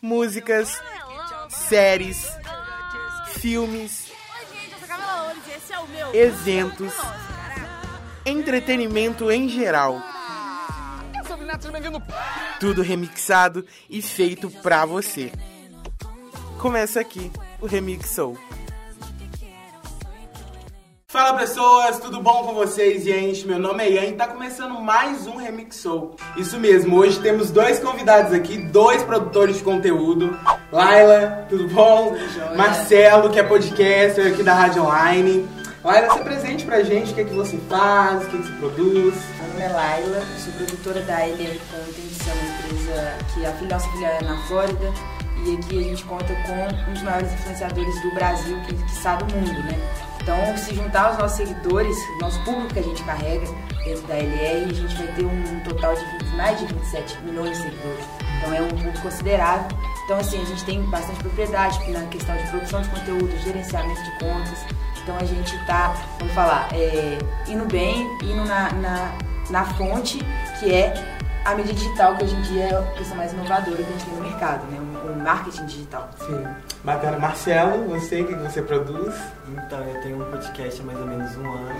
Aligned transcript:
músicas, 0.00 0.80
séries, 1.48 2.26
filmes, 3.34 4.10
eventos, 6.12 6.92
entretenimento 8.24 9.30
em 9.30 9.48
geral. 9.48 10.00
Tudo 12.58 12.82
remixado 12.82 13.64
e 13.88 14.00
feito 14.00 14.50
pra 14.62 14.84
você. 14.84 15.32
Começa 16.58 17.00
aqui 17.00 17.30
o 17.60 17.66
Remixou. 17.66 18.36
Fala 21.10 21.36
pessoas, 21.36 21.98
tudo 21.98 22.22
bom 22.22 22.44
com 22.44 22.54
vocês, 22.54 23.02
gente? 23.02 23.44
Meu 23.44 23.58
nome 23.58 23.82
é 23.82 23.90
Ian 23.90 24.04
e 24.04 24.12
tá 24.12 24.28
começando 24.28 24.80
mais 24.80 25.26
um 25.26 25.38
Remixou. 25.38 26.14
Isso 26.36 26.56
mesmo, 26.56 26.96
hoje 26.96 27.18
temos 27.18 27.50
dois 27.50 27.80
convidados 27.80 28.32
aqui, 28.32 28.56
dois 28.56 29.02
produtores 29.02 29.56
de 29.56 29.64
conteúdo. 29.64 30.38
Laila, 30.70 31.46
tudo 31.48 31.66
bom? 31.66 32.14
Marcelo, 32.56 33.28
que 33.28 33.40
é 33.40 33.42
podcaster 33.42 34.32
aqui 34.32 34.44
da 34.44 34.54
Rádio 34.54 34.84
Online. 34.84 35.48
Laila, 35.82 36.12
se 36.12 36.20
presente 36.20 36.64
pra 36.64 36.80
gente, 36.84 37.10
o 37.10 37.14
que 37.16 37.22
é 37.22 37.24
que 37.24 37.34
você 37.34 37.58
faz, 37.68 38.22
o 38.22 38.26
que 38.28 38.36
é 38.36 38.40
que 38.42 38.46
você 38.46 38.52
produz. 38.52 39.14
Meu 39.40 39.48
nome 39.48 39.62
é 39.62 39.68
Laila, 39.68 40.22
sou 40.38 40.52
produtora 40.52 41.00
da 41.00 41.26
LR 41.26 41.60
Content, 41.72 42.28
é 42.28 42.32
uma 42.32 42.54
empresa 42.54 43.18
que 43.34 43.64
a 43.64 43.68
nossa 43.68 43.90
filial 43.90 44.12
é 44.12 44.22
na 44.22 44.46
Flórida. 44.46 44.92
E 45.44 45.56
aqui 45.56 45.76
a 45.76 45.82
gente 45.82 46.04
conta 46.04 46.32
com 46.46 46.88
um 46.88 46.92
dos 46.92 47.02
maiores 47.02 47.32
influenciadores 47.32 48.00
do 48.00 48.14
Brasil, 48.14 48.60
que, 48.60 48.76
que 48.76 48.92
está 48.92 49.16
do 49.16 49.24
mundo, 49.34 49.60
né? 49.64 50.09
Então, 50.22 50.56
se 50.56 50.74
juntar 50.74 51.06
aos 51.08 51.18
nossos 51.18 51.36
seguidores, 51.36 51.96
nosso 52.20 52.38
público 52.44 52.74
que 52.74 52.78
a 52.78 52.82
gente 52.82 53.02
carrega 53.04 53.46
dentro 53.84 54.06
da 54.06 54.16
LR, 54.16 54.70
a 54.70 54.74
gente 54.74 54.94
vai 54.96 55.06
ter 55.08 55.24
um 55.24 55.60
total 55.60 55.94
de 55.94 56.04
20, 56.04 56.36
mais 56.36 56.58
de 56.58 56.66
27 56.66 57.18
milhões 57.22 57.56
de 57.56 57.64
seguidores. 57.64 58.04
Então, 58.38 58.54
é 58.54 58.60
um 58.60 58.68
público 58.68 59.00
considerável. 59.00 59.78
Então, 60.04 60.18
assim, 60.18 60.40
a 60.40 60.44
gente 60.44 60.64
tem 60.64 60.82
bastante 60.82 61.20
propriedade 61.20 61.90
na 61.90 62.04
questão 62.06 62.36
de 62.36 62.46
produção 62.48 62.82
de 62.82 62.88
conteúdo, 62.90 63.38
gerenciamento 63.38 64.02
de 64.02 64.10
contas. 64.18 64.66
Então, 65.02 65.16
a 65.16 65.24
gente 65.24 65.56
está, 65.56 65.94
vamos 66.18 66.34
falar, 66.34 66.68
é, 66.72 67.18
indo 67.48 67.64
bem, 67.64 68.06
indo 68.22 68.44
na, 68.44 68.72
na, 68.72 69.12
na 69.48 69.64
fonte, 69.64 70.18
que 70.58 70.72
é 70.72 70.92
a 71.50 71.54
mídia 71.56 71.74
digital, 71.74 72.16
que 72.16 72.24
hoje 72.24 72.36
em 72.36 72.42
dia 72.42 72.64
é 72.64 72.74
a 72.76 72.82
questão 72.92 73.16
mais 73.16 73.32
inovadora 73.32 73.76
que 73.76 73.82
a 73.82 73.92
gente 73.92 74.04
tem 74.04 74.14
no 74.14 74.22
mercado, 74.22 74.66
né? 74.66 74.78
O, 74.78 75.20
marketing 75.20 75.66
digital. 75.66 76.08
Sim. 76.24 76.46
Bacana. 76.84 77.18
Marcelo, 77.18 77.88
você, 77.88 78.22
o 78.22 78.26
que 78.26 78.34
você 78.34 78.62
produz? 78.62 79.14
Então, 79.48 79.80
eu 79.80 80.00
tenho 80.00 80.22
um 80.22 80.30
podcast 80.30 80.80
há 80.80 80.84
mais 80.84 80.98
ou 80.98 81.06
menos 81.06 81.36
um 81.36 81.52
ano 81.52 81.74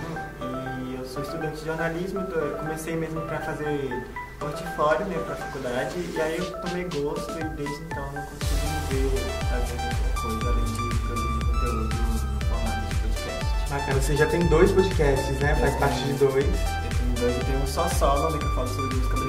e 0.85 0.95
eu 0.95 1.05
sou 1.05 1.23
estudante 1.23 1.57
de 1.57 1.65
jornalismo, 1.65 2.19
eu 2.19 2.57
comecei 2.57 2.95
mesmo 2.97 3.21
para 3.21 3.39
fazer 3.39 4.05
portfólio 4.39 5.05
né, 5.05 5.17
para 5.25 5.33
a 5.33 5.37
faculdade 5.37 5.95
e 5.97 6.21
aí 6.21 6.37
eu 6.37 6.61
tomei 6.61 6.83
gosto 6.85 7.31
e 7.31 7.43
desde 7.55 7.83
então 7.83 8.11
não 8.11 8.21
consigo 8.23 8.67
me 8.67 9.09
ver 9.09 9.21
fazendo 9.49 9.83
outra 9.83 10.21
coisa 10.21 10.49
além 10.49 10.65
de 10.65 10.99
produzir 10.99 11.45
conteúdo 11.45 11.95
no 11.95 12.41
formato 12.45 12.87
de 12.89 12.95
podcast. 12.95 13.69
Bacana, 13.69 14.01
você 14.01 14.17
já 14.17 14.25
tem 14.25 14.47
dois 14.47 14.71
podcasts, 14.71 15.39
né? 15.39 15.55
Faz 15.55 15.75
parte 15.75 16.01
de 16.01 16.13
dois. 16.13 16.35
Eu 16.35 16.41
tenho 16.41 17.15
dois, 17.19 17.37
eu 17.37 17.45
tenho 17.45 17.59
um 17.59 17.67
só 17.67 17.87
solo, 17.87 18.31
né, 18.31 18.39
que 18.39 18.45
eu 18.45 18.55
falo 18.55 18.67
sobre 18.67 18.95
música 18.95 19.20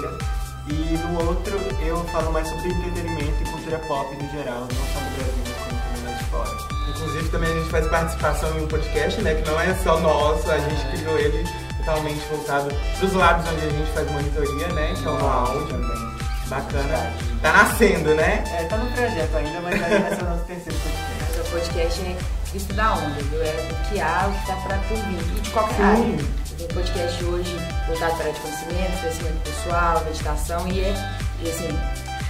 brasileira 0.00 0.40
e 0.68 0.98
no 0.98 1.26
outro 1.28 1.58
eu 1.82 2.04
falo 2.06 2.32
mais 2.32 2.48
sobre 2.48 2.68
entretenimento 2.68 3.42
e 3.42 3.50
cultura 3.50 3.78
pop 3.80 4.14
no 4.14 4.30
geral, 4.30 4.60
não 4.60 4.68
só 4.68 5.00
no 5.00 5.10
Brasil, 5.16 5.42
mas 5.44 5.56
como 5.56 5.80
também 5.80 6.04
lá 6.04 6.18
de 6.18 6.24
fora. 6.24 6.90
Inclusive 6.90 7.28
também 7.30 7.50
a 7.50 7.54
gente 7.54 7.70
faz 7.70 7.86
participação 7.88 8.58
em 8.58 8.64
um 8.64 8.68
podcast, 8.68 9.22
né? 9.22 9.34
Que 9.34 9.50
não 9.50 9.60
é 9.60 9.74
só 9.74 9.98
nosso, 10.00 10.50
a 10.50 10.58
gente 10.58 10.86
criou 10.92 11.18
ele 11.18 11.48
totalmente 11.78 12.20
voltado 12.28 12.68
para 12.98 13.06
os 13.06 13.12
lados 13.14 13.48
onde 13.48 13.66
a 13.66 13.70
gente 13.70 13.90
faz 13.92 14.10
monitoria, 14.10 14.68
né? 14.68 14.94
Que 14.94 15.08
é 15.08 15.10
o 15.10 15.26
áudio. 15.26 15.66
também. 15.66 16.10
Bacana. 16.46 17.12
Tá 17.42 17.52
nascendo, 17.52 18.14
né? 18.14 18.44
É, 18.52 18.64
tá 18.64 18.76
no 18.76 18.90
projeto 18.90 19.36
ainda, 19.36 19.60
mas 19.60 19.82
aí 19.82 20.00
vai 20.00 20.14
ser 20.16 20.22
o 20.22 20.28
nosso 20.30 20.44
terceiro 20.44 20.78
podcast. 20.80 21.38
Mas 21.38 21.46
o 21.46 21.50
podcast 21.50 22.00
é 22.02 22.16
visto 22.52 22.74
da 22.74 22.94
onda, 22.94 23.22
viu? 23.22 23.42
É 23.42 23.68
o 23.70 23.88
que 23.88 24.00
há, 24.00 24.26
o 24.28 24.32
que 24.40 24.46
tá 24.46 24.56
pra 24.56 24.76
por 24.78 24.96
vir. 24.96 25.36
E 25.36 25.40
de 25.40 25.50
qualquer 25.50 25.76
Sim. 25.76 25.82
área. 25.82 26.49
Tem 26.60 26.68
podcast 26.68 27.24
hoje 27.24 27.56
voltado 27.86 28.16
para 28.16 28.24
a 28.24 28.28
área 28.28 28.32
de 28.32 28.40
conhecimento, 28.40 29.00
crescimento 29.00 29.42
pessoal, 29.44 30.04
meditação 30.04 30.68
e 30.68 30.80
é, 30.80 30.94
e 31.42 31.48
assim... 31.48 31.78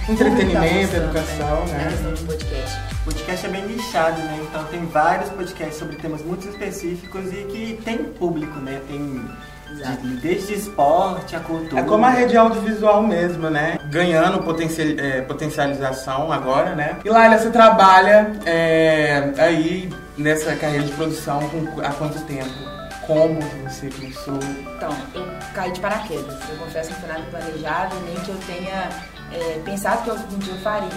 Entretenimento, 0.09 0.95
educação, 0.95 1.65
né? 1.67 1.83
Na 1.83 1.91
questão 1.91 2.13
de 2.13 2.23
podcast. 2.23 2.77
O 3.01 3.05
podcast 3.05 3.45
é 3.45 3.49
bem 3.49 3.67
nichado, 3.67 4.17
né? 4.19 4.39
Então 4.41 4.63
tem 4.65 4.85
vários 4.87 5.29
podcasts 5.31 5.77
sobre 5.77 5.95
temas 5.97 6.21
muito 6.23 6.47
específicos 6.47 7.25
e 7.33 7.43
que 7.45 7.81
tem 7.83 7.97
público, 8.05 8.57
né? 8.61 8.81
Tem 8.87 9.21
Exato. 9.69 10.01
de- 10.07 10.15
desde 10.21 10.53
esporte 10.53 11.35
a 11.35 11.39
cultura. 11.41 11.81
É 11.81 11.83
como 11.83 12.05
a 12.05 12.09
rede 12.09 12.35
audiovisual 12.37 13.03
mesmo, 13.03 13.49
né? 13.49 13.77
Ganhando 13.89 14.39
potencial- 14.43 14.97
é, 14.97 15.21
potencialização 15.21 16.31
agora, 16.31 16.73
né? 16.73 16.97
E 17.03 17.09
Laila, 17.09 17.37
você 17.37 17.49
trabalha 17.49 18.31
é, 18.45 19.31
aí 19.37 19.89
nessa 20.17 20.55
carreira 20.55 20.85
de 20.85 20.93
produção 20.93 21.41
com- 21.49 21.81
há 21.81 21.89
quanto 21.91 22.19
tempo? 22.21 22.70
Como 23.11 23.41
você 23.67 23.89
começou? 23.89 24.39
Então, 24.77 24.89
eu 25.13 25.27
caí 25.53 25.69
de 25.73 25.81
paraquedas. 25.81 26.49
Eu 26.49 26.55
confesso 26.55 26.93
que 26.93 26.93
não 26.93 27.01
foi 27.01 27.09
nada 27.09 27.23
planejado, 27.29 27.95
nem 28.05 28.15
que 28.15 28.29
eu 28.29 28.37
tenha 28.47 28.89
é, 29.33 29.59
pensado 29.65 30.03
que 30.03 30.09
algum 30.11 30.37
dia 30.37 30.53
eu 30.53 30.59
faria. 30.59 30.89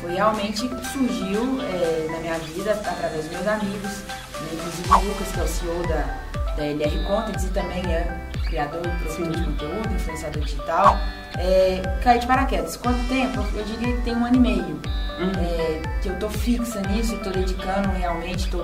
Foi 0.00 0.14
realmente 0.14 0.68
surgiu 0.92 1.60
é, 1.62 2.08
na 2.10 2.18
minha 2.18 2.38
vida 2.40 2.72
através 2.72 3.26
dos 3.26 3.30
meus 3.30 3.46
amigos, 3.46 4.02
né, 4.02 4.48
inclusive 4.52 4.88
o 4.88 5.08
Lucas, 5.08 5.28
que 5.28 5.40
é 5.40 5.42
o 5.44 5.46
CEO 5.46 5.86
da, 5.86 6.54
da 6.56 6.66
LR 6.66 7.04
Contents 7.06 7.44
e 7.44 7.48
também 7.50 7.84
é 7.86 8.20
criador 8.46 8.82
e 8.84 9.04
produtor 9.04 9.30
de 9.30 9.44
conteúdo, 9.44 9.94
influenciador 9.94 10.42
digital. 10.42 10.98
É, 11.38 11.80
caí 12.02 12.18
de 12.18 12.26
paraquedas. 12.26 12.76
Quanto 12.76 12.98
tempo? 13.08 13.44
Eu 13.56 13.64
diria 13.64 13.94
que 13.94 14.02
tem 14.02 14.16
um 14.16 14.26
ano 14.26 14.34
e 14.34 14.40
meio. 14.40 14.80
É, 15.38 16.00
que 16.02 16.08
eu 16.08 16.18
tô 16.18 16.28
fixa 16.28 16.80
nisso, 16.80 17.16
tô 17.18 17.30
dedicando 17.30 17.88
realmente, 17.90 18.50
tô 18.50 18.58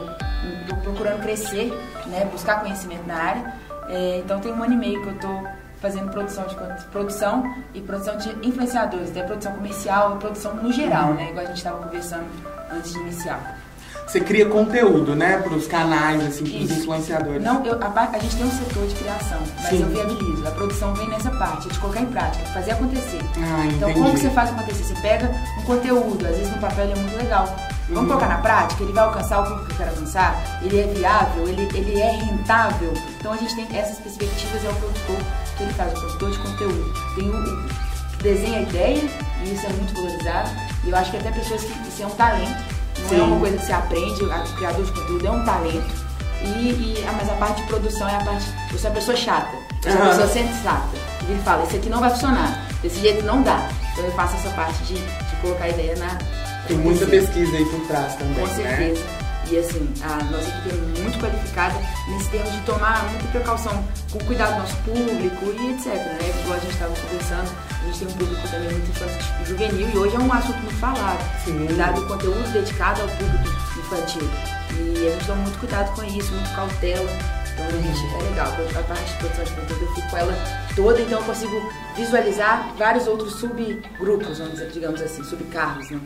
procurando 0.83 1.21
crescer, 1.23 1.73
né, 2.07 2.25
buscar 2.31 2.61
conhecimento 2.61 3.07
na 3.07 3.15
área. 3.15 3.55
É, 3.89 4.23
então 4.25 4.41
tem 4.41 4.53
um 4.53 4.63
ano 4.63 4.75
e 4.75 4.77
meio 4.77 5.03
que 5.03 5.09
eu 5.09 5.19
tô 5.19 5.49
fazendo 5.81 6.11
produção 6.11 6.45
de 6.47 6.55
produção 6.91 7.55
e 7.75 7.81
produção 7.81 8.17
de 8.17 8.29
influenciadores, 8.47 9.11
até 9.11 9.23
produção 9.23 9.53
comercial 9.53 10.17
e 10.17 10.19
produção 10.19 10.55
no 10.55 10.73
geral, 10.73 11.15
né, 11.15 11.31
igual 11.31 11.45
a 11.45 11.49
gente 11.49 11.57
estava 11.57 11.79
conversando 11.83 12.27
antes 12.71 12.93
de 12.93 12.99
iniciar. 13.01 13.59
Você 14.07 14.21
cria 14.21 14.45
conteúdo, 14.47 15.15
né? 15.15 15.39
Pros 15.39 15.69
canais, 15.69 16.21
assim, 16.27 16.43
pros 16.43 16.69
Isso. 16.69 16.81
influenciadores. 16.81 17.41
Não, 17.45 17.65
eu, 17.65 17.79
a, 17.81 18.09
a 18.13 18.19
gente 18.19 18.35
tem 18.35 18.45
um 18.45 18.51
setor 18.51 18.85
de 18.89 18.95
criação, 18.97 19.39
mas 19.63 19.69
Sim. 19.69 19.83
eu 19.83 19.89
viabilizo. 19.89 20.49
A 20.49 20.51
produção 20.51 20.93
vem 20.95 21.09
nessa 21.09 21.31
parte, 21.31 21.69
é 21.69 21.73
de 21.73 21.79
colocar 21.79 22.01
em 22.01 22.07
prática, 22.07 22.45
de 22.45 22.53
fazer 22.53 22.73
acontecer. 22.73 23.21
Ah, 23.37 23.67
Então, 23.67 23.89
entendi. 23.89 24.01
como 24.05 24.13
que 24.15 24.21
você 24.21 24.31
faz 24.31 24.51
acontecer? 24.51 24.83
Você 24.83 25.01
pega 25.01 25.31
um 25.61 25.63
conteúdo, 25.63 26.27
às 26.27 26.37
vezes 26.37 26.51
no 26.53 26.59
papel 26.59 26.85
ele 26.87 26.93
é 26.95 26.97
muito 26.97 27.17
legal. 27.17 27.57
Vamos 27.91 28.09
colocar 28.09 28.29
na 28.29 28.39
prática? 28.39 28.83
Ele 28.83 28.93
vai 28.93 29.05
alcançar 29.05 29.41
o 29.41 29.45
público 29.45 29.67
que 29.67 29.73
eu 29.73 29.77
quero 29.79 29.91
alcançar? 29.91 30.59
Ele 30.63 30.81
é 30.81 30.87
viável? 30.87 31.49
Ele, 31.49 31.69
ele 31.75 32.01
é 32.01 32.11
rentável? 32.13 32.93
Então, 33.19 33.33
a 33.33 33.37
gente 33.37 33.55
tem 33.57 33.79
essas 33.79 33.99
perspectivas, 33.99 34.65
é 34.65 34.69
o 34.69 34.75
produtor 34.75 35.17
que 35.57 35.63
ele 35.65 35.73
faz, 35.75 35.93
o 35.93 36.01
produtor 36.01 36.31
de 36.31 36.39
conteúdo. 36.39 36.95
Tem 37.17 37.29
o, 37.29 37.37
o 37.37 37.69
que 38.17 38.23
desenha 38.23 38.59
a 38.59 38.63
ideia, 38.63 39.03
e 39.45 39.53
isso 39.55 39.67
é 39.67 39.71
muito 39.71 39.95
valorizado. 39.95 40.51
E 40.85 40.91
eu 40.91 40.97
acho 40.97 41.11
que 41.11 41.17
até 41.17 41.31
pessoas 41.33 41.63
que 41.63 41.89
isso 41.89 42.03
é 42.03 42.07
um 42.07 42.11
talento, 42.11 42.65
não 43.01 43.09
Sim. 43.09 43.21
é 43.21 43.23
uma 43.23 43.41
coisa 43.41 43.57
que 43.59 43.67
você 43.67 43.73
aprende, 43.73 44.25
o 44.25 44.57
criador 44.57 44.85
de 44.85 44.93
conteúdo 44.93 45.27
é 45.27 45.31
um 45.31 45.45
talento. 45.45 46.11
E, 46.43 46.47
e- 46.47 47.05
ah, 47.09 47.13
mas 47.17 47.29
a 47.29 47.35
parte 47.35 47.61
de 47.61 47.67
produção 47.69 48.09
é 48.09 48.17
a 48.17 48.25
parte. 48.25 48.47
Eu 48.73 48.79
sou 48.79 48.91
a 48.91 48.95
pessoa 48.95 49.17
chata, 49.17 49.51
eu 49.85 49.93
sou 49.93 50.03
a 50.03 50.07
pessoa 50.07 50.27
sensata. 50.29 50.97
E 51.29 51.33
ele 51.33 51.43
fala, 51.43 51.65
isso 51.65 51.77
aqui 51.77 51.91
não 51.91 52.01
vai 52.01 52.09
funcionar, 52.11 52.67
desse 52.83 53.01
jeito 53.01 53.25
não 53.27 53.43
dá. 53.43 53.69
Então 53.93 54.05
eu 54.05 54.13
faço 54.13 54.37
essa 54.37 54.49
parte 54.51 54.79
de, 54.85 54.95
de 54.95 55.37
colocar 55.43 55.65
a 55.65 55.69
ideia 55.69 55.97
na. 55.97 56.17
Tem 56.71 56.79
muita 56.79 57.05
acontecer. 57.05 57.27
pesquisa 57.27 57.57
aí 57.57 57.65
por 57.65 57.81
trás 57.87 58.15
também, 58.15 58.35
Com 58.35 58.55
né? 58.55 58.77
certeza. 58.77 59.05
E 59.51 59.59
assim, 59.59 59.93
a 60.03 60.25
nossa 60.31 60.49
equipe 60.49 60.69
é 60.71 61.01
muito 61.03 61.19
qualificada 61.19 61.75
nesse 62.09 62.31
termo 62.31 62.51
de 62.53 62.61
tomar 62.61 63.03
muita 63.11 63.27
precaução 63.29 63.85
com 64.13 64.19
o 64.19 64.25
cuidado 64.25 64.55
do 64.55 64.61
nosso 64.61 64.77
público 64.77 65.45
e 65.47 65.73
etc. 65.73 65.87
Né? 65.87 66.41
Igual 66.43 66.57
a 66.57 66.61
gente 66.61 66.73
estava 66.73 66.95
conversando, 66.95 67.51
a 67.83 67.87
gente 67.87 67.99
tem 67.99 68.09
um 68.09 68.13
público 68.13 68.49
também 68.49 68.71
muito 68.71 68.91
infantil, 68.91 69.47
juvenil 69.47 69.91
e 69.93 69.99
hoje 69.99 70.15
é 70.15 70.19
um 70.21 70.33
assunto 70.33 70.59
muito 70.59 70.77
falado. 70.77 71.45
Sim. 71.45 71.67
Dado 71.77 72.01
o 72.01 72.07
conteúdo 72.07 72.53
dedicado 72.53 73.03
ao 73.03 73.09
público 73.09 73.49
infantil. 73.81 74.31
E 74.79 75.07
a 75.09 75.11
gente 75.11 75.27
toma 75.27 75.43
muito 75.43 75.59
cuidado 75.59 75.97
com 75.97 76.05
isso, 76.05 76.33
muito 76.33 76.55
cautela. 76.55 77.11
Então 77.53 77.67
a 77.67 77.83
gente 77.83 78.15
é 78.15 78.31
legal, 78.31 78.47
a 78.79 78.83
parte 78.85 79.13
de 79.13 79.19
produção 79.19 79.45
de 79.45 79.51
conteúdo 79.53 79.83
eu 79.85 79.95
fico 79.95 80.11
com 80.11 80.17
ela 80.17 80.35
toda, 80.77 81.01
então 81.03 81.19
eu 81.19 81.25
consigo 81.25 81.73
visualizar 81.97 82.73
vários 82.79 83.07
outros 83.09 83.35
subgrupos, 83.35 84.41
digamos 84.73 85.03
assim, 85.03 85.25
subcargos, 85.25 85.91
né? 85.91 86.01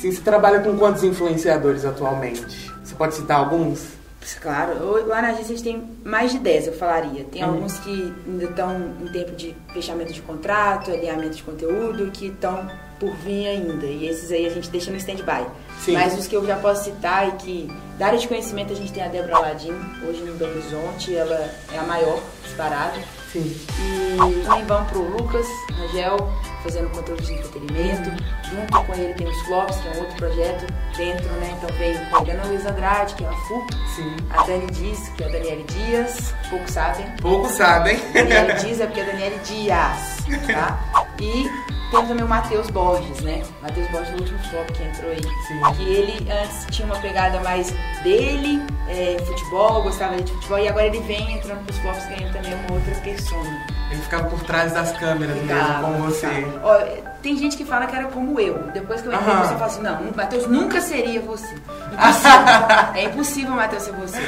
Sim, 0.00 0.12
você 0.12 0.20
trabalha 0.20 0.60
com 0.60 0.76
quantos 0.78 1.02
influenciadores 1.02 1.84
atualmente? 1.84 2.72
Você 2.84 2.94
pode 2.94 3.14
citar 3.14 3.38
alguns? 3.38 3.98
Claro, 4.42 5.06
lá 5.06 5.22
na 5.22 5.28
agência 5.28 5.54
a 5.54 5.56
gente 5.56 5.62
tem 5.64 5.82
mais 6.04 6.30
de 6.32 6.38
10, 6.38 6.66
eu 6.68 6.72
falaria. 6.74 7.24
Tem 7.24 7.42
Uhum. 7.42 7.50
alguns 7.54 7.78
que 7.78 8.14
ainda 8.26 8.44
estão 8.44 8.92
em 9.00 9.06
tempo 9.10 9.32
de 9.34 9.56
fechamento 9.72 10.12
de 10.12 10.20
contrato, 10.20 10.90
alinhamento 10.90 11.36
de 11.36 11.42
conteúdo, 11.42 12.10
que 12.10 12.26
estão 12.26 12.70
por 13.00 13.10
vir 13.16 13.46
ainda. 13.46 13.86
E 13.86 14.06
esses 14.06 14.30
aí 14.30 14.44
a 14.46 14.50
gente 14.50 14.68
deixa 14.70 14.90
no 14.90 14.98
stand-by. 14.98 15.46
Mas 15.92 16.18
os 16.18 16.26
que 16.26 16.36
eu 16.36 16.44
já 16.46 16.56
posso 16.56 16.84
citar 16.84 17.26
e 17.28 17.32
que, 17.32 17.72
da 17.98 18.06
área 18.06 18.18
de 18.18 18.28
conhecimento, 18.28 18.72
a 18.72 18.76
gente 18.76 18.92
tem 18.92 19.02
a 19.02 19.08
Débora 19.08 19.36
Aladim, 19.36 19.72
hoje 20.06 20.20
no 20.22 20.34
Belo 20.34 20.52
Horizonte, 20.52 21.14
ela 21.16 21.50
é 21.72 21.78
a 21.78 21.82
maior 21.84 22.20
disparada. 22.44 22.98
Sim. 23.32 23.54
E 23.78 24.44
também 24.44 24.64
vamos 24.64 24.90
pro 24.90 25.02
Lucas 25.02 25.46
Rangel, 25.76 26.16
fazendo 26.62 26.90
conteúdo 26.90 27.22
de 27.22 27.34
entretenimento. 27.34 28.10
Junto 28.48 28.84
com 28.84 28.94
ele 28.94 29.12
tem 29.14 29.28
os 29.28 29.38
Flops, 29.42 29.76
que 29.76 29.88
é 29.88 29.90
um 29.92 29.98
outro 30.00 30.16
projeto 30.16 30.66
dentro, 30.96 31.30
né? 31.34 31.54
Então 31.56 31.76
veio 31.76 31.98
com 32.10 32.16
a 32.16 32.32
Ana 32.32 32.44
Luiz 32.46 32.64
Andrade, 32.64 33.14
que 33.14 33.24
é 33.24 33.28
a 33.28 33.32
FUP, 33.32 33.74
Sim. 33.94 34.16
a 34.30 34.42
Dani 34.44 34.66
Dias, 34.68 35.08
que 35.10 35.22
é 35.22 35.26
a 35.26 35.30
Daniele 35.30 35.64
Dias, 35.64 36.34
poucos 36.48 36.70
sabem. 36.70 37.06
Poucos 37.20 37.52
sabem. 37.52 37.98
Daniele 38.12 38.54
Dias 38.54 38.80
é 38.80 38.86
porque 38.86 39.00
é 39.00 39.04
Daniele 39.04 39.38
Dias, 39.44 40.16
tá? 40.52 41.06
E 41.20 41.50
temos 41.90 42.08
também 42.08 42.24
o 42.24 42.28
Matheus 42.28 42.70
Borges, 42.70 43.20
né? 43.20 43.42
Matheus 43.62 43.88
Borges, 43.90 44.10
o 44.10 44.16
último 44.18 44.38
flop 44.50 44.70
que 44.72 44.82
entrou 44.82 45.10
aí. 45.10 45.22
Sim. 45.46 45.74
Que 45.76 45.88
ele 45.88 46.30
antes 46.30 46.66
tinha 46.70 46.86
uma 46.86 46.98
pegada 46.98 47.40
mais 47.40 47.74
dele, 48.02 48.62
é, 48.88 49.18
futebol, 49.24 49.82
gostava 49.82 50.20
de 50.20 50.32
futebol, 50.32 50.58
e 50.58 50.68
agora 50.68 50.86
ele 50.86 51.00
vem 51.00 51.32
entrando 51.32 51.64
pros 51.64 51.78
flops 51.78 52.06
ganhando 52.06 52.32
também 52.32 52.54
uma 52.54 52.74
outra 52.74 52.94
persona. 52.96 53.77
Ele 53.90 54.02
ficava 54.02 54.24
por 54.24 54.42
trás 54.42 54.72
das 54.72 54.92
câmeras 54.92 55.36
mesmo, 55.36 55.48
Ficava, 55.48 55.82
como 55.82 56.04
você. 56.04 56.26
Ó, 56.62 56.78
tem 57.22 57.36
gente 57.38 57.56
que 57.56 57.64
fala 57.64 57.86
que 57.86 57.96
era 57.96 58.06
como 58.08 58.38
eu. 58.38 58.58
Depois 58.72 59.00
que 59.00 59.08
eu 59.08 59.12
entrei, 59.12 59.30
Aham. 59.30 59.44
você 59.44 59.54
fala 59.54 59.66
assim, 59.66 59.82
não, 59.82 60.00
o 60.02 60.16
Matheus 60.16 60.46
nunca 60.46 60.80
seria 60.80 61.20
você. 61.20 61.54
Impossível. 61.92 62.94
é 62.94 63.04
impossível 63.04 63.52
o 63.52 63.56
Matheus 63.56 63.82
ser 63.82 63.92
você. 63.92 64.20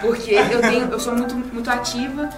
Porque 0.00 0.30
eu 0.30 0.60
tenho, 0.60 0.88
eu 0.90 1.00
sou 1.00 1.14
muito, 1.14 1.34
muito 1.34 1.68
ativa 1.68 2.28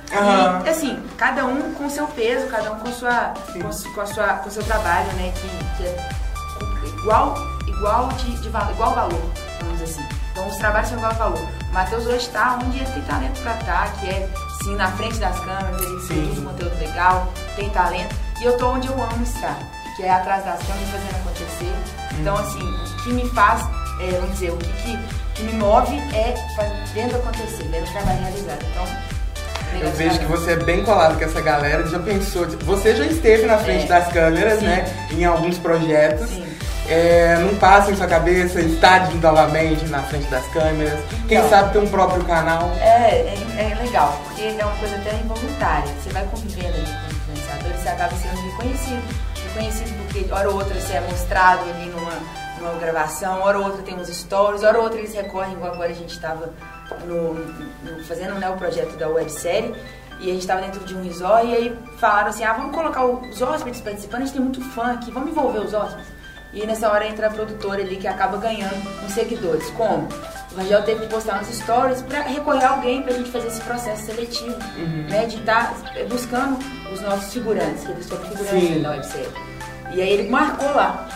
e 0.65 0.69
assim, 0.69 0.99
cada 1.19 1.45
um 1.45 1.75
com 1.75 1.91
seu 1.91 2.07
peso, 2.07 2.47
cada 2.49 2.73
um 2.73 2.79
com 2.79 2.91
sua, 2.91 3.35
com, 3.53 3.93
com 3.95 4.01
a 4.01 4.07
sua, 4.07 4.27
com 4.35 4.51
seu 4.51 4.63
trabalho, 4.63 5.13
né? 5.13 5.31
Que, 5.37 5.77
que 5.77 5.87
é 5.87 6.11
igual, 7.01 7.35
igual 7.67 8.09
de, 8.09 8.41
de 8.41 8.49
igual 8.49 8.95
valor, 8.95 9.31
vamos 9.61 9.79
dizer 9.79 9.85
assim. 9.85 10.09
Então 10.33 10.49
os 10.49 10.57
trabalhos 10.57 10.89
são 10.89 10.99
igual 10.99 11.13
valor. 11.15 11.49
O 11.71 11.73
Matheus 11.75 12.07
hoje 12.07 12.17
está 12.17 12.59
onde 12.65 12.79
ele 12.79 12.91
tem 12.91 13.03
talento 13.03 13.41
pra 13.43 13.55
estar, 13.57 13.93
que 14.01 14.09
é 14.09 14.29
sim 14.63 14.75
na 14.77 14.91
frente 14.93 15.19
das 15.19 15.39
câmeras, 15.41 15.81
ele 15.83 15.97
produz 16.07 16.39
um 16.39 16.45
conteúdo 16.45 16.79
legal, 16.79 17.33
tem 17.57 17.69
talento. 17.71 18.15
E 18.41 18.45
eu 18.45 18.57
tô 18.57 18.69
onde 18.71 18.89
eu 18.89 18.95
amo 18.95 19.23
estar, 19.23 19.59
que 19.97 20.03
é 20.03 20.11
atrás 20.11 20.45
das 20.45 20.59
câmeras 20.63 20.89
fazendo 20.91 21.17
acontecer. 21.17 21.73
Então 22.21 22.37
assim, 22.37 22.61
o 22.63 23.03
que 23.03 23.13
me 23.13 23.29
faz, 23.31 23.63
é, 24.01 24.13
vamos 24.13 24.31
dizer, 24.33 24.51
o 24.51 24.57
que, 24.57 24.69
que, 24.83 24.99
que 25.35 25.43
me 25.45 25.53
move 25.55 25.97
é 26.15 26.35
vendo 26.95 27.17
acontecer, 27.17 27.65
vendo 27.65 27.87
o 27.89 27.93
trabalho 27.93 28.19
realizado. 28.21 28.65
Então, 28.71 29.11
Eu 29.81 29.93
vejo 29.93 30.19
que 30.19 30.25
você 30.27 30.53
é 30.53 30.57
bem 30.57 30.83
colado 30.85 31.17
com 31.17 31.25
essa 31.25 31.41
galera. 31.41 31.87
Já 31.87 31.99
pensou? 32.01 32.45
Você 32.65 32.97
já 32.97 33.05
esteve 33.05 33.47
na 33.47 33.57
frente 33.59 33.85
É. 33.85 33.89
das 33.89 34.09
câmeras, 34.13 34.59
Sim. 34.59 34.67
né? 34.67 34.85
Em 35.13 35.25
alguns 35.25 35.59
projetos. 35.59 36.29
Sim. 36.29 36.45
É, 36.91 37.37
não 37.39 37.55
passa 37.57 37.93
em 37.93 37.97
sua 37.97 38.09
cabeça 38.09 38.61
estar 38.61 39.15
novamente 39.15 39.85
na 39.87 40.03
frente 40.03 40.27
das 40.29 40.45
câmeras. 40.49 40.99
Quem 41.29 41.49
sabe 41.49 41.73
ter 41.73 41.79
um 41.79 41.87
próprio 41.89 42.25
canal. 42.25 42.69
É, 42.81 43.11
é, 43.13 43.37
é 43.79 43.83
legal, 43.83 44.21
porque 44.25 44.43
é 44.43 44.65
uma 44.65 44.77
coisa 44.77 44.97
até 44.97 45.15
involuntária. 45.15 45.89
Você 46.03 46.11
vai 46.11 46.25
convivendo 46.27 46.67
ali 46.75 46.85
com 46.85 46.91
o 46.91 47.35
influenciador 47.37 47.71
e 47.73 47.79
você 47.83 47.89
acaba 47.89 48.15
sendo 48.17 48.41
reconhecido. 48.51 49.15
Reconhecido 49.55 49.97
porque, 49.99 50.33
hora 50.33 50.49
ou 50.49 50.57
outra, 50.57 50.75
você 50.81 50.95
é 50.95 51.01
mostrado 51.01 51.63
ali 51.71 51.87
numa, 51.91 52.13
numa 52.59 52.79
gravação, 52.81 53.41
hora 53.41 53.59
ou 53.59 53.65
outra 53.67 53.83
tem 53.83 53.95
uns 53.95 54.09
stories, 54.09 54.65
hora 54.65 54.77
ou 54.79 54.85
outra 54.85 54.99
eles 54.99 55.15
recorrem, 55.15 55.53
igual 55.53 55.73
agora 55.73 55.91
a 55.91 55.95
gente 55.95 56.11
estava 56.13 56.53
no, 57.05 57.35
no- 57.35 58.05
fazendo 58.05 58.35
né, 58.35 58.49
o 58.51 58.57
projeto 58.57 58.97
da 58.97 59.09
websérie. 59.09 59.75
E 60.19 60.25
a 60.25 60.33
gente 60.33 60.41
estava 60.41 60.61
dentro 60.61 60.85
de 60.85 60.95
um 60.95 61.03
resort 61.03 61.47
e 61.47 61.55
aí 61.55 61.79
falaram 61.99 62.29
assim, 62.29 62.45
ah, 62.45 62.53
vamos 62.53 62.75
colocar 62.75 63.05
os 63.07 63.41
hóspedes 63.41 63.81
participando, 63.81 64.23
a 64.23 64.25
gente 64.25 64.33
tem 64.35 64.43
muito 64.43 64.61
fã 64.73 64.93
aqui, 64.93 65.11
vamos 65.11 65.31
envolver 65.31 65.61
os 65.61 65.73
hóspedes. 65.73 66.07
E 66.53 66.67
nessa 66.67 66.91
hora 66.91 67.07
entra 67.07 67.29
a 67.29 67.31
produtora 67.31 67.81
ali 67.81 67.97
que 67.97 68.09
acaba 68.09 68.37
ganhando 68.37 68.77
uns 69.05 69.13
seguidores. 69.13 69.71
Como? 69.71 70.09
O 70.53 70.57
Rangel 70.57 70.83
teve 70.83 71.03
que 71.03 71.07
postar 71.07 71.39
nos 71.39 71.49
stories 71.49 72.03
pra 72.03 72.23
recorrer 72.23 72.65
a 72.65 72.71
alguém 72.71 73.03
pra 73.03 73.13
gente 73.13 73.31
fazer 73.31 73.49
esse 73.49 73.61
processo 73.61 74.07
seletivo, 74.07 74.57
né? 75.09 75.27
De 75.27 75.37
estar 75.37 75.75
buscando 76.09 76.59
os 76.93 77.01
nossos 77.01 77.33
figurantes, 77.33 77.85
que 77.85 77.93
eles 77.93 78.09
foram 78.09 78.25
figurantes 78.25 78.69
Sim. 78.69 78.83
da 78.83 78.91
websérie. 78.91 79.29
E 79.93 80.03
aí 80.03 80.11
ele 80.11 80.29
marcou 80.29 80.69
lá, 80.75 81.09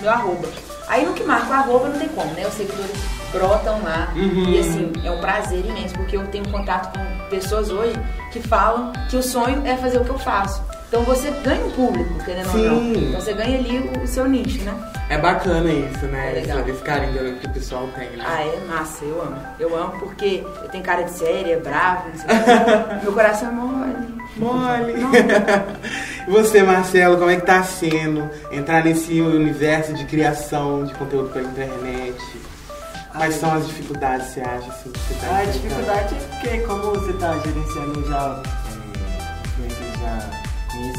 meu 0.00 0.10
arroba. 0.10 0.48
Aí 0.86 1.06
no 1.06 1.14
que 1.14 1.24
marca 1.24 1.48
o 1.48 1.52
arroba 1.54 1.88
não 1.88 1.98
tem 1.98 2.08
como, 2.08 2.30
né? 2.34 2.46
Os 2.46 2.52
seguidores 2.52 2.96
brotam 3.32 3.82
lá. 3.82 4.12
Uhum. 4.14 4.50
E 4.50 4.58
assim, 4.60 4.92
é 5.02 5.10
um 5.10 5.18
prazer 5.18 5.64
imenso, 5.64 5.94
porque 5.94 6.16
eu 6.16 6.26
tenho 6.26 6.46
contato 6.50 6.92
com 6.92 7.28
pessoas 7.30 7.70
hoje 7.70 7.94
que 8.30 8.40
falam 8.40 8.92
que 9.08 9.16
o 9.16 9.22
sonho 9.22 9.66
é 9.66 9.76
fazer 9.76 9.98
o 9.98 10.04
que 10.04 10.10
eu 10.10 10.18
faço. 10.18 10.62
Então 10.94 11.02
você 11.02 11.28
ganha 11.42 11.66
um 11.66 11.70
público, 11.72 12.24
querendo 12.24 12.50
ou 12.50 12.56
não. 12.56 12.78
Sim. 12.78 13.08
Então 13.08 13.20
você 13.20 13.32
ganha 13.32 13.58
ali 13.58 13.78
o, 13.80 14.04
o 14.04 14.06
seu 14.06 14.28
nicho, 14.28 14.62
né? 14.62 14.72
É 15.10 15.18
bacana 15.18 15.68
isso, 15.68 16.06
né? 16.06 16.30
É 16.30 16.34
legal. 16.40 16.60
Esse, 16.60 16.70
esse 16.70 16.82
carinho 16.82 17.36
que 17.40 17.46
o 17.48 17.50
pessoal 17.50 17.88
tem, 17.96 18.10
né? 18.10 18.24
Ah, 18.24 18.42
é 18.42 18.60
massa, 18.68 19.04
eu 19.04 19.20
amo. 19.20 19.36
Eu 19.58 19.76
amo 19.76 19.98
porque 19.98 20.44
eu 20.62 20.68
tenho 20.68 20.84
cara 20.84 21.02
de 21.02 21.10
séria, 21.10 21.58
brava, 21.58 22.04
não 22.10 22.14
sei 22.14 22.26
o 22.26 22.44
que. 22.44 23.02
Meu 23.02 23.12
coração 23.12 23.48
é 23.48 23.52
mole. 23.52 24.14
Mole! 24.36 24.94
e 26.28 26.30
você, 26.30 26.62
Marcelo, 26.62 27.18
como 27.18 27.28
é 27.28 27.36
que 27.40 27.44
tá 27.44 27.60
sendo 27.64 28.30
entrar 28.52 28.84
nesse 28.84 29.20
universo 29.20 29.94
de 29.94 30.04
criação 30.04 30.84
de 30.84 30.94
conteúdo 30.94 31.30
pela 31.30 31.48
internet? 31.48 32.22
Quais 33.10 33.34
Ai, 33.34 33.40
são 33.40 33.52
as 33.52 33.66
dificuldades, 33.66 34.28
você 34.28 34.42
acha? 34.42 34.70
Se 34.70 34.88
você 34.90 35.14
tá 35.20 35.38
A 35.38 35.44
dificuldade 35.44 36.14
é 36.14 36.18
porque 36.18 36.58
como 36.60 36.82
você 36.92 37.10
está 37.10 37.36
gerenciando 37.38 38.08
já 38.08 38.40
é, 38.70 39.44
influencers 39.48 40.00
já 40.00 40.43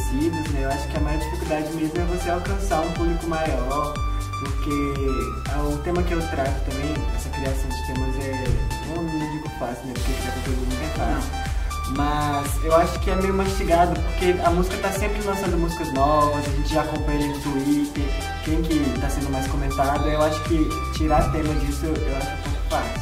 conhecidos, 0.06 0.52
né? 0.52 0.64
Eu 0.64 0.70
acho 0.70 0.88
que 0.88 0.98
a 0.98 1.00
maior 1.00 1.20
dificuldade 1.20 1.74
mesmo 1.74 2.02
é 2.02 2.06
você 2.06 2.30
alcançar 2.30 2.82
um 2.82 2.92
público 2.92 3.28
maior, 3.28 3.94
porque 4.40 5.52
é, 5.52 5.58
o 5.58 5.78
tema 5.80 6.04
que 6.04 6.14
eu 6.14 6.22
trato 6.30 6.70
também, 6.70 6.94
essa 7.16 7.30
criação 7.30 7.70
de 7.70 7.88
temas 7.88 8.16
é. 8.20 8.44
Não, 8.88 9.04
não 9.04 9.32
digo 9.32 9.50
fácil, 9.60 9.86
né? 9.86 9.94
Porque 9.94 10.14
criar 10.14 10.32
conteúdo 10.34 10.62
nunca 10.62 10.84
é 10.84 11.16
fácil. 11.16 11.56
Mas 11.96 12.64
eu 12.64 12.76
acho 12.76 13.00
que 13.00 13.12
é 13.12 13.16
meio 13.16 13.34
mastigado, 13.34 14.00
porque 14.02 14.36
a 14.44 14.50
música 14.50 14.78
tá 14.78 14.92
sempre 14.92 15.22
lançando 15.22 15.58
músicas 15.58 15.94
novas, 15.94 16.44
a 16.48 16.50
gente 16.50 16.74
já 16.74 16.82
acompanha 16.82 17.28
no 17.28 17.40
Twitter, 17.40 18.04
quem 18.44 18.62
que 18.64 19.00
tá 19.00 19.08
sendo 19.08 19.30
mais 19.30 19.46
comentado, 19.48 20.08
eu 20.10 20.22
acho 20.24 20.42
que 20.46 20.68
tirar 20.96 21.32
tema 21.32 21.54
disso 21.56 21.86
eu, 21.86 21.96
eu 21.96 22.18
acho 22.18 22.32
um 22.32 22.42
pouco 22.42 22.70
fácil. 22.72 23.02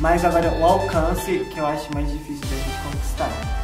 Mas 0.00 0.24
agora 0.24 0.50
o 0.50 0.64
alcance 0.64 1.46
que 1.52 1.58
eu 1.58 1.66
acho 1.66 1.92
mais 1.92 2.10
difícil 2.10 2.48
da 2.48 2.56
gente 2.56 2.82
conquistar. 2.82 3.61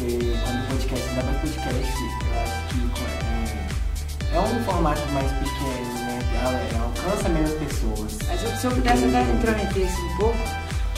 Porque 0.00 0.16
quando 0.44 0.62
o 0.62 0.66
podcast, 0.68 1.08
ainda 1.10 1.22
mais 1.24 1.36
podcast, 1.40 1.68
eu 1.68 2.40
acho 2.40 2.68
que 2.68 2.80
é, 4.32 4.36
é 4.36 4.40
um 4.40 4.64
formato 4.64 5.06
mais 5.12 5.30
pequeno, 5.32 5.94
né? 6.06 6.18
Ela 6.40 6.84
alcança 6.84 7.28
menos 7.28 7.52
pessoas. 7.52 8.18
Mas 8.26 8.42
eu, 8.42 8.50
se 8.56 8.66
eu 8.66 8.70
pudesse 8.70 9.04
até 9.04 9.22
intrometer 9.30 9.86
isso 9.86 10.00
um 10.00 10.16
pouco, 10.16 10.38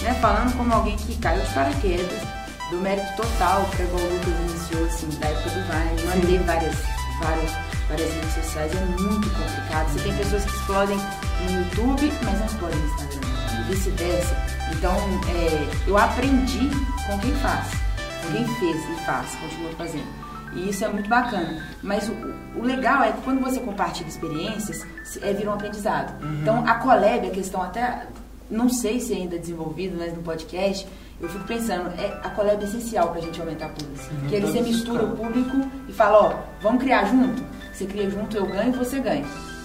né? 0.03 0.15
Falando 0.21 0.57
como 0.57 0.73
alguém 0.73 0.97
que 0.97 1.17
caiu 1.17 1.43
de 1.43 1.53
paraquedas, 1.53 2.23
do 2.71 2.77
mérito 2.77 3.17
total, 3.17 3.69
que 3.77 3.83
igual 3.83 4.05
o 4.05 4.15
Lucas 4.15 4.35
iniciou, 4.49 4.85
assim, 4.87 5.09
da 5.19 5.27
época 5.27 5.51
do 5.51 5.63
Vine, 5.67 6.07
manter 6.07 6.39
várias, 6.45 6.77
várias, 7.21 7.51
várias 7.89 8.15
redes 8.15 8.35
sociais 8.35 8.73
é 8.73 8.85
muito 9.03 9.29
complicado. 9.31 9.93
Você 9.93 9.99
tem 9.99 10.17
pessoas 10.17 10.45
que 10.45 10.51
explodem 10.53 10.99
no 11.41 11.59
YouTube, 11.59 12.13
mas 12.23 12.39
não 12.39 12.47
explodem 12.47 12.79
no 12.79 12.87
Instagram. 12.87 13.21
E 13.59 13.73
vice-versa. 13.73 14.37
Então, 14.71 14.95
é, 15.29 15.69
eu 15.89 15.99
aprendi 15.99 16.71
com 17.09 17.19
quem 17.19 17.35
faz. 17.39 17.92
Quem 18.31 18.47
fez 18.47 18.77
e 18.77 19.05
faz, 19.05 19.35
continua 19.37 19.71
fazendo. 19.73 20.07
E 20.55 20.69
isso 20.69 20.85
é 20.85 20.89
muito 20.89 21.09
bacana. 21.09 21.63
Mas 21.83 22.09
o, 22.09 22.13
o 22.59 22.63
legal 22.63 23.03
é 23.03 23.13
que 23.13 23.21
quando 23.23 23.41
você 23.41 23.59
compartilha 23.61 24.07
experiências, 24.09 24.87
é, 25.23 25.33
vira 25.33 25.51
um 25.51 25.55
aprendizado. 25.55 26.15
Então, 26.43 26.63
a 26.67 26.75
Collab, 26.75 27.27
a 27.27 27.31
questão 27.31 27.63
até, 27.63 28.07
não 28.51 28.69
sei 28.69 29.01
se 29.01 29.15
é 29.15 29.17
ainda 29.17 29.39
desenvolvido, 29.39 29.97
mas 29.99 30.15
no 30.15 30.23
podcast, 30.23 30.87
eu 31.21 31.29
fico 31.29 31.45
pensando, 31.45 31.89
é, 31.99 32.21
a 32.23 32.29
Collab 32.31 32.63
é 32.63 32.67
essencial 32.67 33.11
pra 33.13 33.21
gente 33.23 33.41
aumentar 33.41 33.67
a 33.67 33.69
público. 33.71 33.99
que 34.29 34.35
aí 34.37 34.41
você 34.43 34.59
todos 34.59 34.69
os 34.71 34.77
mistura 34.77 35.05
o 35.05 35.17
público 35.17 35.57
e 35.89 35.93
fala, 35.93 36.19
ó, 36.19 36.35
vamos 36.61 36.83
criar 36.83 37.05
junto? 37.07 37.43
Você 37.73 37.87
cria 37.87 38.11
junto, 38.11 38.37
eu 38.37 38.47
ganho 38.47 38.75
e 38.75 38.77
você 38.77 39.01
ganha. 39.01 39.25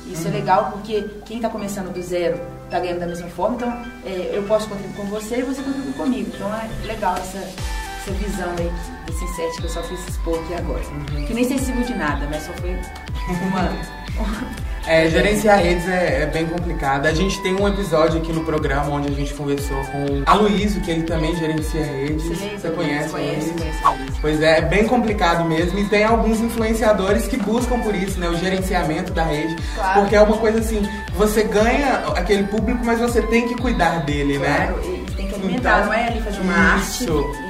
Isso 0.10 0.22
Uhum. 0.24 0.30
é 0.30 0.38
legal 0.38 0.72
porque 0.72 1.02
quem 1.26 1.36
está 1.38 1.50
começando 1.50 1.92
do 1.94 2.02
zero 2.02 2.40
está 2.64 2.80
ganhando 2.80 3.00
da 3.02 3.08
mesma 3.08 3.28
forma, 3.28 3.56
então 3.58 3.70
é, 4.06 4.32
eu 4.34 4.44
posso 4.44 4.70
contribuir 4.70 4.96
com 4.96 5.04
você 5.08 5.40
e 5.40 5.42
você 5.44 5.62
contribui 5.62 5.92
comigo. 5.94 6.32
Então 6.34 6.48
é 6.56 6.70
legal 6.88 7.16
essa, 7.18 7.40
essa 8.08 8.12
visão 8.14 8.50
aí 8.58 8.72
desse 9.06 9.24
inset 9.24 9.58
que 9.58 9.66
eu 9.66 9.70
só 9.70 9.84
fiz 9.84 10.08
expor 10.08 10.40
aqui 10.40 10.54
agora. 10.54 10.82
Uhum. 10.88 11.26
Que 11.26 11.34
nem 11.34 11.44
sei 11.44 11.58
se 11.58 11.72
de 11.72 11.96
nada, 11.96 12.28
mas 12.30 12.44
só 12.44 12.54
foi 12.54 12.72
uma. 12.72 14.58
É, 14.88 15.10
gerenciar 15.10 15.60
redes 15.60 15.86
é, 15.86 16.22
é 16.22 16.26
bem 16.28 16.46
complicado. 16.46 17.08
A 17.08 17.14
gente 17.14 17.42
tem 17.42 17.54
um 17.54 17.68
episódio 17.68 18.22
aqui 18.22 18.32
no 18.32 18.46
programa 18.46 18.90
onde 18.90 19.10
a 19.10 19.12
gente 19.12 19.34
conversou 19.34 19.76
com 19.84 20.24
a 20.26 20.34
Luísio, 20.36 20.80
que 20.80 20.90
ele 20.90 21.04
também 21.04 21.36
gerencia 21.36 21.84
redes. 21.84 22.24
Você 22.24 22.70
conhece? 22.70 23.10
Conheço, 23.10 23.54
conheço, 23.54 23.82
conheço. 23.84 24.18
Pois 24.22 24.42
é, 24.42 24.60
é 24.60 24.62
bem 24.62 24.88
complicado 24.88 25.44
mesmo. 25.44 25.78
E 25.78 25.90
tem 25.90 26.06
alguns 26.06 26.40
influenciadores 26.40 27.28
que 27.28 27.36
buscam 27.36 27.82
por 27.82 27.94
isso, 27.94 28.18
né? 28.18 28.30
O 28.30 28.38
gerenciamento 28.38 29.12
da 29.12 29.24
rede. 29.24 29.58
Claro. 29.76 30.00
Porque 30.00 30.16
é 30.16 30.22
uma 30.22 30.38
coisa 30.38 30.60
assim, 30.60 30.82
você 31.18 31.44
ganha 31.44 32.06
aquele 32.16 32.44
público, 32.44 32.80
mas 32.86 33.02
você 33.02 33.22
tem 33.24 33.46
que 33.46 33.56
cuidar 33.56 34.06
dele, 34.06 34.38
né? 34.38 34.68
Claro, 34.68 34.82
e, 34.86 35.16
tem 35.18 35.28
que 35.28 35.36
alimentar, 35.36 35.80
Então, 35.80 35.86
não 35.88 35.94
é 35.94 36.08
ali 36.08 36.22
fazer 36.22 36.40
uma 36.40 36.78
isso. 36.78 37.14
arte 37.14 37.47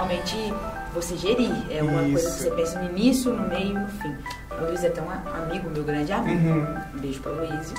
realmente 0.00 0.36
você 0.94 1.16
gerir. 1.16 1.52
É 1.70 1.82
uma 1.82 2.02
Isso. 2.02 2.12
coisa 2.12 2.30
que 2.30 2.42
você 2.42 2.50
pensa 2.50 2.80
no 2.80 2.90
início, 2.90 3.32
no 3.32 3.48
meio 3.48 3.70
e 3.70 3.72
no 3.74 3.88
fim. 3.88 4.14
O 4.50 4.64
Luiz 4.64 4.82
é 4.82 4.88
até 4.88 5.00
um 5.00 5.10
amigo, 5.10 5.70
meu 5.70 5.84
grande 5.84 6.12
amigo. 6.12 6.48
Uhum. 6.48 6.76
Um 6.94 6.98
beijo 6.98 7.20
pra 7.20 7.32
Luiz. 7.32 7.72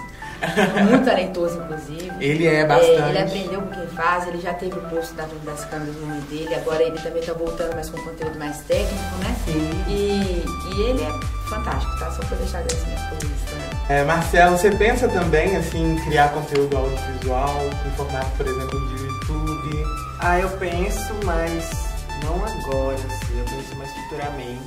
Muito 0.89 1.05
talentoso, 1.05 1.59
inclusive. 1.59 2.11
Ele 2.19 2.47
é 2.47 2.65
bastante. 2.65 3.01
É, 3.01 3.09
ele 3.09 3.19
aprendeu 3.19 3.61
com 3.61 3.69
quem 3.69 3.87
faz, 3.87 4.27
ele 4.27 4.39
já 4.39 4.53
teve 4.53 4.77
o 4.77 4.81
posto 4.83 5.13
da 5.15 5.23
Turma 5.23 5.51
das 5.51 5.65
Câmeras 5.65 5.95
no 5.95 6.07
nome 6.07 6.21
dele, 6.21 6.55
agora 6.55 6.81
ele 6.81 6.97
também 6.99 7.21
tá 7.21 7.33
voltando 7.33 7.73
mais 7.75 7.89
com 7.89 8.01
conteúdo 8.01 8.39
mais 8.39 8.57
técnico, 8.61 9.15
né? 9.19 9.35
Sim. 9.45 9.83
E, 9.87 10.43
e 10.73 10.81
ele 10.81 11.03
é 11.03 11.49
fantástico, 11.49 11.99
tá? 11.99 12.11
Só 12.11 12.23
pra 12.23 12.37
deixar 12.37 12.59
agradecimento 12.59 13.01
pro 13.09 13.27
Luiz 13.27 13.41
também. 13.41 13.71
É, 13.89 14.03
Marcelo, 14.05 14.57
você 14.57 14.71
pensa 14.71 15.07
também 15.09 15.57
assim, 15.57 15.93
em 15.93 15.95
criar 16.05 16.29
conteúdo 16.29 16.77
audiovisual 16.77 17.57
em 17.85 17.91
formato, 17.91 18.31
por 18.37 18.47
exemplo, 18.47 18.79
de 18.87 19.03
YouTube? 19.03 19.85
Ah, 20.21 20.39
eu 20.39 20.49
penso, 20.51 21.13
mas 21.25 21.90
não 22.23 22.35
agora, 22.45 22.95
assim, 22.97 23.37
eu 23.39 23.45
penso 23.45 23.75
mais 23.77 23.91
futuramente. 23.91 24.61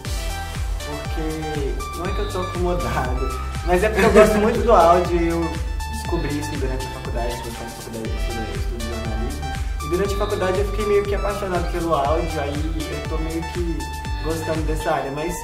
Porque 0.85 1.75
não 1.99 2.05
é 2.05 2.15
que 2.15 2.19
eu 2.21 2.31
tô 2.33 2.41
acomodado, 2.43 3.41
mas 3.67 3.83
é 3.83 3.89
porque 3.89 4.05
eu 4.05 4.13
gosto 4.13 4.37
muito 4.37 4.61
do 4.63 4.73
áudio 4.73 5.17
e 5.21 5.29
eu 5.29 5.51
descobri 5.93 6.39
isso 6.39 6.51
durante 6.59 6.87
a 6.87 6.91
faculdade, 6.91 7.33
eu 7.45 7.53
faço 7.53 7.77
faculdade 7.83 8.11
de 8.11 8.59
estudo 8.59 8.79
de 8.79 8.85
jornalismo. 8.85 9.47
E 9.83 9.89
durante 9.89 10.15
a 10.15 10.19
faculdade 10.19 10.59
eu 10.59 10.71
fiquei 10.71 10.87
meio 10.87 11.03
que 11.05 11.15
apaixonado 11.15 11.73
pelo 11.73 11.95
áudio, 11.95 12.41
aí 12.41 12.53
eu 12.55 13.09
tô 13.09 13.17
meio 13.19 13.43
que 13.53 13.79
gostando 14.25 14.61
dessa 14.67 14.91
área, 14.93 15.11
mas 15.13 15.35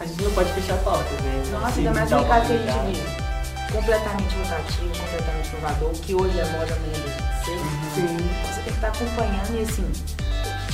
a 0.00 0.04
gente 0.04 0.22
não 0.22 0.30
pode 0.32 0.52
fechar 0.52 0.76
portas, 0.78 1.20
né? 1.20 1.42
Então, 1.46 1.60
Nossa, 1.60 1.72
se 1.74 1.78
ainda 1.80 1.94
mais 1.94 2.12
oportunidade- 2.12 2.48
gente 2.48 2.98
vive. 2.98 3.28
Completamente 3.72 4.34
rotativo, 4.34 4.88
completamente 4.98 5.48
inovador, 5.50 5.90
que 5.92 6.14
hoje 6.14 6.40
é 6.40 6.44
moda 6.46 6.78
deixa 6.86 7.02
de 7.02 7.44
ser. 7.44 7.58
Sim. 7.94 8.16
Você 8.46 8.54
tem 8.54 8.62
que 8.64 8.70
estar 8.70 8.88
acompanhando 8.88 9.58
e 9.58 9.62
assim, 9.62 9.92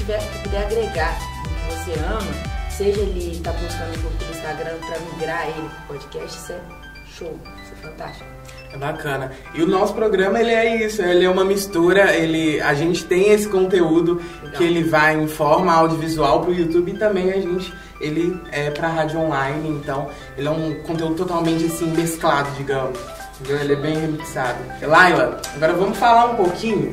tiver 0.04 0.18
que 0.18 0.38
puder 0.40 0.66
agregar 0.66 1.18
o 1.18 1.48
que 1.48 1.74
você 1.74 1.92
ama, 2.00 2.70
seja 2.70 3.00
ele 3.00 3.32
estar 3.32 3.52
buscando 3.52 3.98
um 3.98 4.02
pouco 4.02 4.16
do 4.18 4.30
Instagram 4.30 4.76
para 4.86 4.98
migrar 5.00 5.48
ele 5.48 5.68
pro 5.68 5.96
podcast, 5.96 6.38
isso 6.38 6.52
é 6.52 6.60
show, 7.06 7.40
isso 7.62 7.72
é 7.72 7.88
fantástico. 7.88 8.24
É 8.70 8.76
bacana. 8.76 9.32
E 9.54 9.62
o 9.62 9.66
nosso 9.66 9.94
programa, 9.94 10.38
ele 10.40 10.50
é 10.50 10.84
isso, 10.84 11.00
ele 11.00 11.24
é 11.24 11.30
uma 11.30 11.44
mistura, 11.44 12.14
ele, 12.14 12.60
a 12.60 12.74
gente 12.74 13.04
tem 13.04 13.30
esse 13.30 13.48
conteúdo 13.48 14.20
Legal. 14.42 14.58
que 14.58 14.64
ele 14.64 14.82
vai 14.82 15.16
em 15.16 15.28
forma 15.28 15.72
audiovisual 15.72 16.42
pro 16.42 16.52
YouTube 16.52 16.90
e 16.90 16.98
também 16.98 17.30
a 17.30 17.40
gente, 17.40 17.72
ele 17.98 18.38
é 18.52 18.70
pra 18.70 18.88
rádio 18.88 19.20
online, 19.20 19.68
então 19.68 20.10
ele 20.36 20.48
é 20.48 20.50
um 20.50 20.82
conteúdo 20.82 21.14
totalmente 21.14 21.64
assim, 21.64 21.86
mesclado, 21.92 22.50
digamos. 22.58 22.98
Entendeu? 23.40 23.60
Ele 23.60 23.72
é 23.72 23.76
bem 23.76 23.96
remixado. 23.96 24.58
Laila, 24.82 25.40
agora 25.54 25.72
vamos 25.72 25.96
falar 25.96 26.32
um 26.32 26.36
pouquinho 26.36 26.92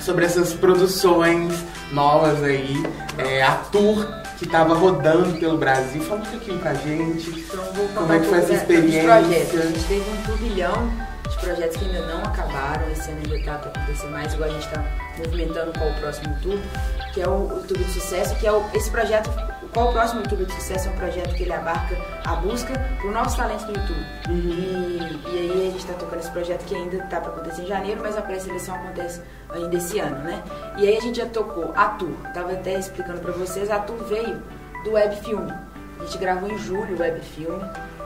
sobre 0.00 0.24
essas 0.24 0.52
produções 0.52 1.64
novas 1.94 2.42
aí, 2.42 2.82
é, 3.16 3.42
a 3.42 3.54
tour 3.54 4.06
que 4.36 4.46
tava 4.46 4.74
rodando 4.74 5.38
pelo 5.38 5.56
Brasil. 5.56 6.02
Fala 6.02 6.20
um 6.20 6.24
pouquinho 6.24 6.58
pra 6.58 6.74
gente. 6.74 7.30
Então 7.30 7.64
vou 7.72 7.88
Como 7.88 8.12
é 8.12 8.18
que 8.18 8.26
foi 8.26 8.38
essa 8.38 8.52
experiência? 8.52 9.14
A 9.14 9.22
gente 9.22 9.84
teve 9.84 10.10
um 10.10 10.22
turbilhão 10.26 11.13
de 11.28 11.36
projetos 11.38 11.76
que 11.76 11.84
ainda 11.84 12.00
não 12.06 12.22
acabaram, 12.22 12.90
esse 12.90 13.10
ano 13.10 13.20
ainda 13.24 13.44
tá 13.44 13.58
para 13.58 13.70
acontecer 13.70 14.06
mais, 14.08 14.34
igual 14.34 14.48
a 14.48 14.52
gente 14.52 14.66
está 14.66 14.84
movimentando 15.18 15.72
qual 15.72 15.90
o 15.90 15.94
próximo 15.94 16.36
tour, 16.42 16.58
que 17.12 17.20
é 17.20 17.28
o, 17.28 17.48
o 17.48 17.56
YouTube 17.58 17.84
de 17.84 17.92
Sucesso, 17.92 18.34
que 18.36 18.46
é 18.46 18.52
o, 18.52 18.64
esse 18.74 18.90
projeto, 18.90 19.30
qual 19.72 19.88
o 19.88 19.92
próximo 19.92 20.20
YouTube 20.22 20.44
de 20.44 20.52
Sucesso 20.52 20.88
é 20.88 20.92
um 20.92 20.96
projeto 20.96 21.34
que 21.34 21.42
ele 21.42 21.52
abarca 21.52 21.96
a 22.24 22.36
busca 22.36 22.74
por 23.00 23.10
novos 23.10 23.34
talentos 23.34 23.64
do 23.64 23.72
YouTube. 23.72 24.06
E, 24.28 25.30
e 25.32 25.38
aí 25.38 25.68
a 25.68 25.70
gente 25.70 25.78
está 25.78 25.94
tocando 25.94 26.20
esse 26.20 26.30
projeto 26.30 26.64
que 26.64 26.74
ainda 26.74 26.96
está 26.96 27.20
para 27.20 27.32
acontecer 27.32 27.62
em 27.62 27.66
janeiro, 27.66 28.00
mas 28.02 28.16
a 28.16 28.22
pré-seleção 28.22 28.74
acontece 28.74 29.22
ainda 29.50 29.76
esse 29.76 29.98
ano, 29.98 30.18
né? 30.18 30.42
E 30.76 30.86
aí 30.86 30.96
a 30.96 31.00
gente 31.00 31.18
já 31.18 31.26
tocou 31.26 31.72
a 31.74 31.88
tour, 31.88 32.14
tava 32.32 32.52
até 32.52 32.78
explicando 32.78 33.20
para 33.20 33.32
vocês, 33.32 33.70
a 33.70 33.78
tour 33.78 34.02
veio 34.04 34.42
do 34.84 34.92
web 34.92 35.16
filme. 35.16 35.52
A 36.00 36.04
gente 36.04 36.18
gravou 36.18 36.50
em 36.50 36.58
julho 36.58 36.96
o 36.96 37.00
web 37.00 37.20
filme 37.20 37.62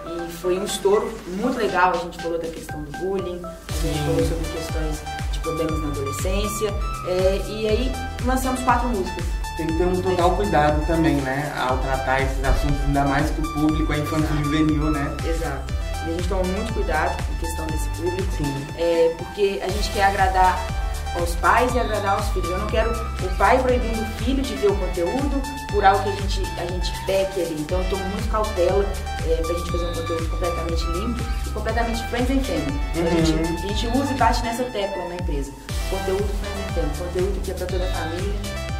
e 0.09 0.33
foi 0.33 0.59
um 0.59 0.65
estouro 0.65 1.13
muito 1.27 1.59
legal. 1.59 1.93
A 1.93 1.99
gente 1.99 2.21
falou 2.23 2.39
da 2.39 2.49
questão 2.49 2.83
do 2.83 2.91
bullying, 2.99 3.41
a 3.45 3.87
gente 3.87 3.99
falou 4.01 4.27
sobre 4.27 4.49
questões 4.53 5.03
de 5.33 5.39
problemas 5.41 5.81
na 5.81 5.89
adolescência 5.89 6.75
é, 7.07 7.43
e 7.49 7.69
aí 7.69 7.93
lançamos 8.25 8.61
quatro 8.63 8.89
músicas. 8.89 9.25
Tem 9.57 9.67
que 9.67 9.77
ter 9.77 9.87
um 9.87 10.01
total 10.01 10.37
cuidado 10.37 10.87
também, 10.87 11.17
né? 11.17 11.53
Ao 11.59 11.79
tratar 11.79 12.23
esses 12.23 12.45
assuntos, 12.45 12.81
ainda 12.87 13.05
mais 13.05 13.29
que 13.31 13.41
o 13.41 13.55
público 13.55 13.93
é 13.93 13.99
infantil 13.99 14.45
juvenil, 14.45 14.91
né? 14.91 15.17
Exato. 15.29 15.75
E 16.07 16.11
a 16.11 16.13
gente 16.13 16.29
toma 16.29 16.45
muito 16.45 16.73
cuidado 16.75 17.17
com 17.17 17.33
a 17.35 17.39
questão 17.41 17.67
desse 17.67 17.89
público. 17.89 18.33
Sim. 18.37 18.67
É, 18.77 19.15
porque 19.19 19.61
a 19.63 19.69
gente 19.69 19.91
quer 19.91 20.05
agradar 20.05 20.57
aos 21.17 21.35
pais 21.37 21.75
e 21.75 21.79
agradar 21.79 22.15
aos 22.17 22.29
filhos. 22.29 22.51
Eu 22.51 22.59
não 22.59 22.67
quero 22.69 22.91
o 22.91 23.37
pai 23.37 23.59
proibindo 23.63 24.01
o 24.03 24.07
filho 24.25 24.43
de 24.43 24.55
ver 24.57 24.69
o 24.71 24.77
conteúdo 24.77 25.43
por 25.71 25.85
algo 25.85 26.03
que 26.03 26.09
a 26.11 26.13
gente, 26.13 26.43
a 26.61 26.67
gente 26.67 26.93
peque 27.07 27.41
ali. 27.43 27.57
Então 27.61 27.79
eu 27.83 27.91
tomo 27.91 28.05
muito 28.07 28.29
cautela 28.31 28.85
é, 29.27 29.37
pra 29.37 29.55
gente 29.55 29.71
fazer 29.73 29.87
um 29.87 29.95
conteúdo 29.95 30.29
completamente 30.31 30.85
limpo 30.87 31.21
e 31.47 31.51
completamente 31.51 32.03
friends 32.09 32.31
and 32.31 32.41
family. 32.45 32.81
A, 32.95 32.99
Uhum. 32.99 33.25
gente, 33.25 33.65
a 33.65 33.67
gente 33.69 33.87
usa 33.99 34.13
e 34.13 34.17
bate 34.17 34.43
nessa 34.43 34.65
tecla 34.65 35.09
na 35.09 35.15
empresa. 35.15 35.53
Conteúdo 35.91 36.25
friends 36.41 36.69
and 36.69 36.75
family, 36.75 36.99
conteúdo 36.99 37.41
que 37.43 37.51
é 37.51 37.55
pra 37.55 37.67
toda 37.67 37.85
a 37.85 37.89
família, 37.93 38.35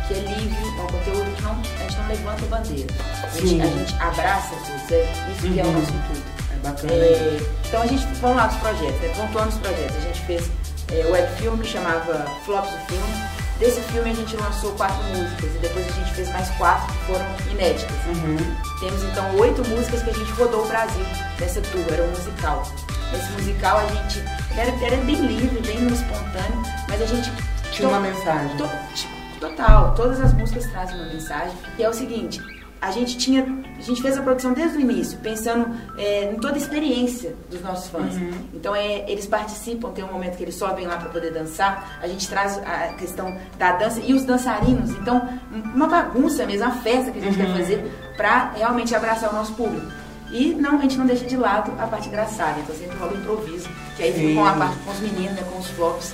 que 0.07 0.15
é 0.15 0.19
livre, 0.19 0.57
é 0.79 0.83
um 0.83 0.87
conteúdo 0.87 1.37
que 1.37 1.43
não, 1.43 1.53
a 1.53 1.83
gente 1.83 1.97
não 1.99 2.09
levanta 2.09 2.47
bandeira. 2.47 2.95
A 3.25 3.29
gente, 3.41 3.63
a 3.63 3.67
gente 3.67 3.95
abraça 4.01 4.55
tudo, 4.65 4.95
é 4.95 5.33
isso 5.33 5.53
que 5.53 5.61
é 5.61 5.63
o 5.63 5.67
Uhum. 5.67 5.73
nosso 5.73 5.93
intuito. 5.93 6.39
É 6.51 6.57
bacana. 6.69 6.93
É, 6.93 7.41
então 7.67 7.83
a 7.83 7.87
gente, 7.87 8.07
vamos 8.21 8.37
lá 8.37 8.47
dos 8.47 8.57
projetos, 8.57 9.01
né? 9.01 9.13
pontuando 9.17 9.49
os 9.51 9.59
projetos. 9.59 9.97
A 9.97 10.01
gente 10.01 10.21
fez 10.27 10.51
é, 10.93 11.05
o 11.07 11.11
web 11.13 11.37
filme, 11.37 11.65
chamava 11.65 12.27
Flops 12.45 12.71
do 12.71 12.79
Filme. 12.87 13.39
Desse 13.59 13.81
filme 13.91 14.11
a 14.11 14.15
gente 14.15 14.37
lançou 14.37 14.71
quatro 14.77 15.03
músicas 15.05 15.53
e 15.57 15.59
depois 15.59 15.87
a 15.89 15.91
gente 15.91 16.15
fez 16.15 16.29
mais 16.33 16.49
quatro 16.51 16.87
que 16.95 17.05
foram 17.07 17.27
inéditas. 17.51 17.91
Uhum. 18.07 18.37
Temos 18.79 19.03
então 19.03 19.35
oito 19.37 19.67
músicas 19.69 20.03
que 20.05 20.11
a 20.11 20.13
gente 20.13 20.31
rodou 20.33 20.65
o 20.65 20.69
Brasil 20.69 21.05
nessa 21.41 21.61
tour, 21.63 21.85
era 21.93 22.05
um 22.05 22.09
musical. 22.11 22.63
Nesse 23.11 23.33
musical 23.33 23.79
a 23.79 23.87
gente 23.87 24.23
era, 24.57 24.71
era 24.85 24.97
bem 24.99 25.17
livre, 25.17 25.61
bem 25.61 25.87
espontâneo, 25.89 26.63
mas 26.89 27.03
a 27.03 27.07
gente 27.07 27.33
Tinha 27.73 27.89
uma 27.89 27.99
mensagem. 28.01 28.57
to- 28.57 28.71
tipo, 28.95 29.13
total, 29.41 29.95
todas 29.97 30.21
as 30.21 30.33
músicas 30.35 30.67
trazem 30.67 30.95
uma 30.97 31.07
mensagem. 31.13 31.57
E 31.79 31.83
é 31.83 31.89
o 31.89 31.93
seguinte, 31.93 32.41
a 32.81 32.91
gente 32.91 33.17
tinha, 33.17 33.45
a 33.77 33.83
gente 33.83 34.01
fez 34.01 34.17
a 34.17 34.23
produção 34.23 34.53
desde 34.53 34.79
o 34.79 34.81
início, 34.81 35.19
pensando 35.19 35.69
é, 35.97 36.31
em 36.33 36.37
toda 36.37 36.55
a 36.55 36.59
experiência 36.59 37.35
dos 37.51 37.61
nossos 37.61 37.91
fãs. 37.91 38.15
Então 38.55 38.75
é, 38.75 39.11
eles 39.11 39.27
participam, 39.27 39.91
tem 39.91 40.05
um 40.05 40.13
momento 40.13 40.37
que 40.37 40.45
eles 40.45 40.55
sobem 40.55 40.87
lá 40.87 40.97
para 40.97 41.09
poder 41.09 41.33
dançar. 41.33 41.99
A 42.01 42.07
gente 42.07 42.29
traz 42.29 42.59
a 42.59 42.95
questão 42.95 43.37
da 43.59 43.73
dança 43.73 44.01
e 44.01 44.15
os 44.15 44.25
dançarinos. 44.25 44.91
Então 44.91 45.29
uma 45.51 45.87
bagunça 45.87 46.47
mesmo, 46.47 46.67
uma 46.67 46.77
festa 46.77 47.11
que 47.11 47.19
a 47.19 47.23
gente 47.23 47.37
quer 47.37 47.53
fazer 47.53 47.91
para 48.17 48.53
realmente 48.53 48.95
abraçar 48.95 49.31
o 49.31 49.35
nosso 49.35 49.55
público. 49.55 49.87
E 50.31 50.55
não, 50.55 50.79
a 50.79 50.83
gente 50.83 50.97
não 50.99 51.07
deixa 51.07 51.25
de 51.25 51.37
lado 51.37 51.73
a 51.81 51.87
parte 51.87 52.09
engraçada, 52.09 52.61
então 52.61 52.77
sempre 52.77 52.99
rola 52.99 53.13
o 53.13 53.17
improviso, 53.17 53.67
que 53.97 54.03
aí 54.03 54.13
fica 54.13 54.35
com 54.35 54.47
a 54.47 54.53
parte 54.53 54.77
com 54.85 54.91
os 54.91 55.01
meninos, 55.01 55.33
né, 55.33 55.43
com 55.51 55.59
os 55.59 55.69
flops, 55.69 56.13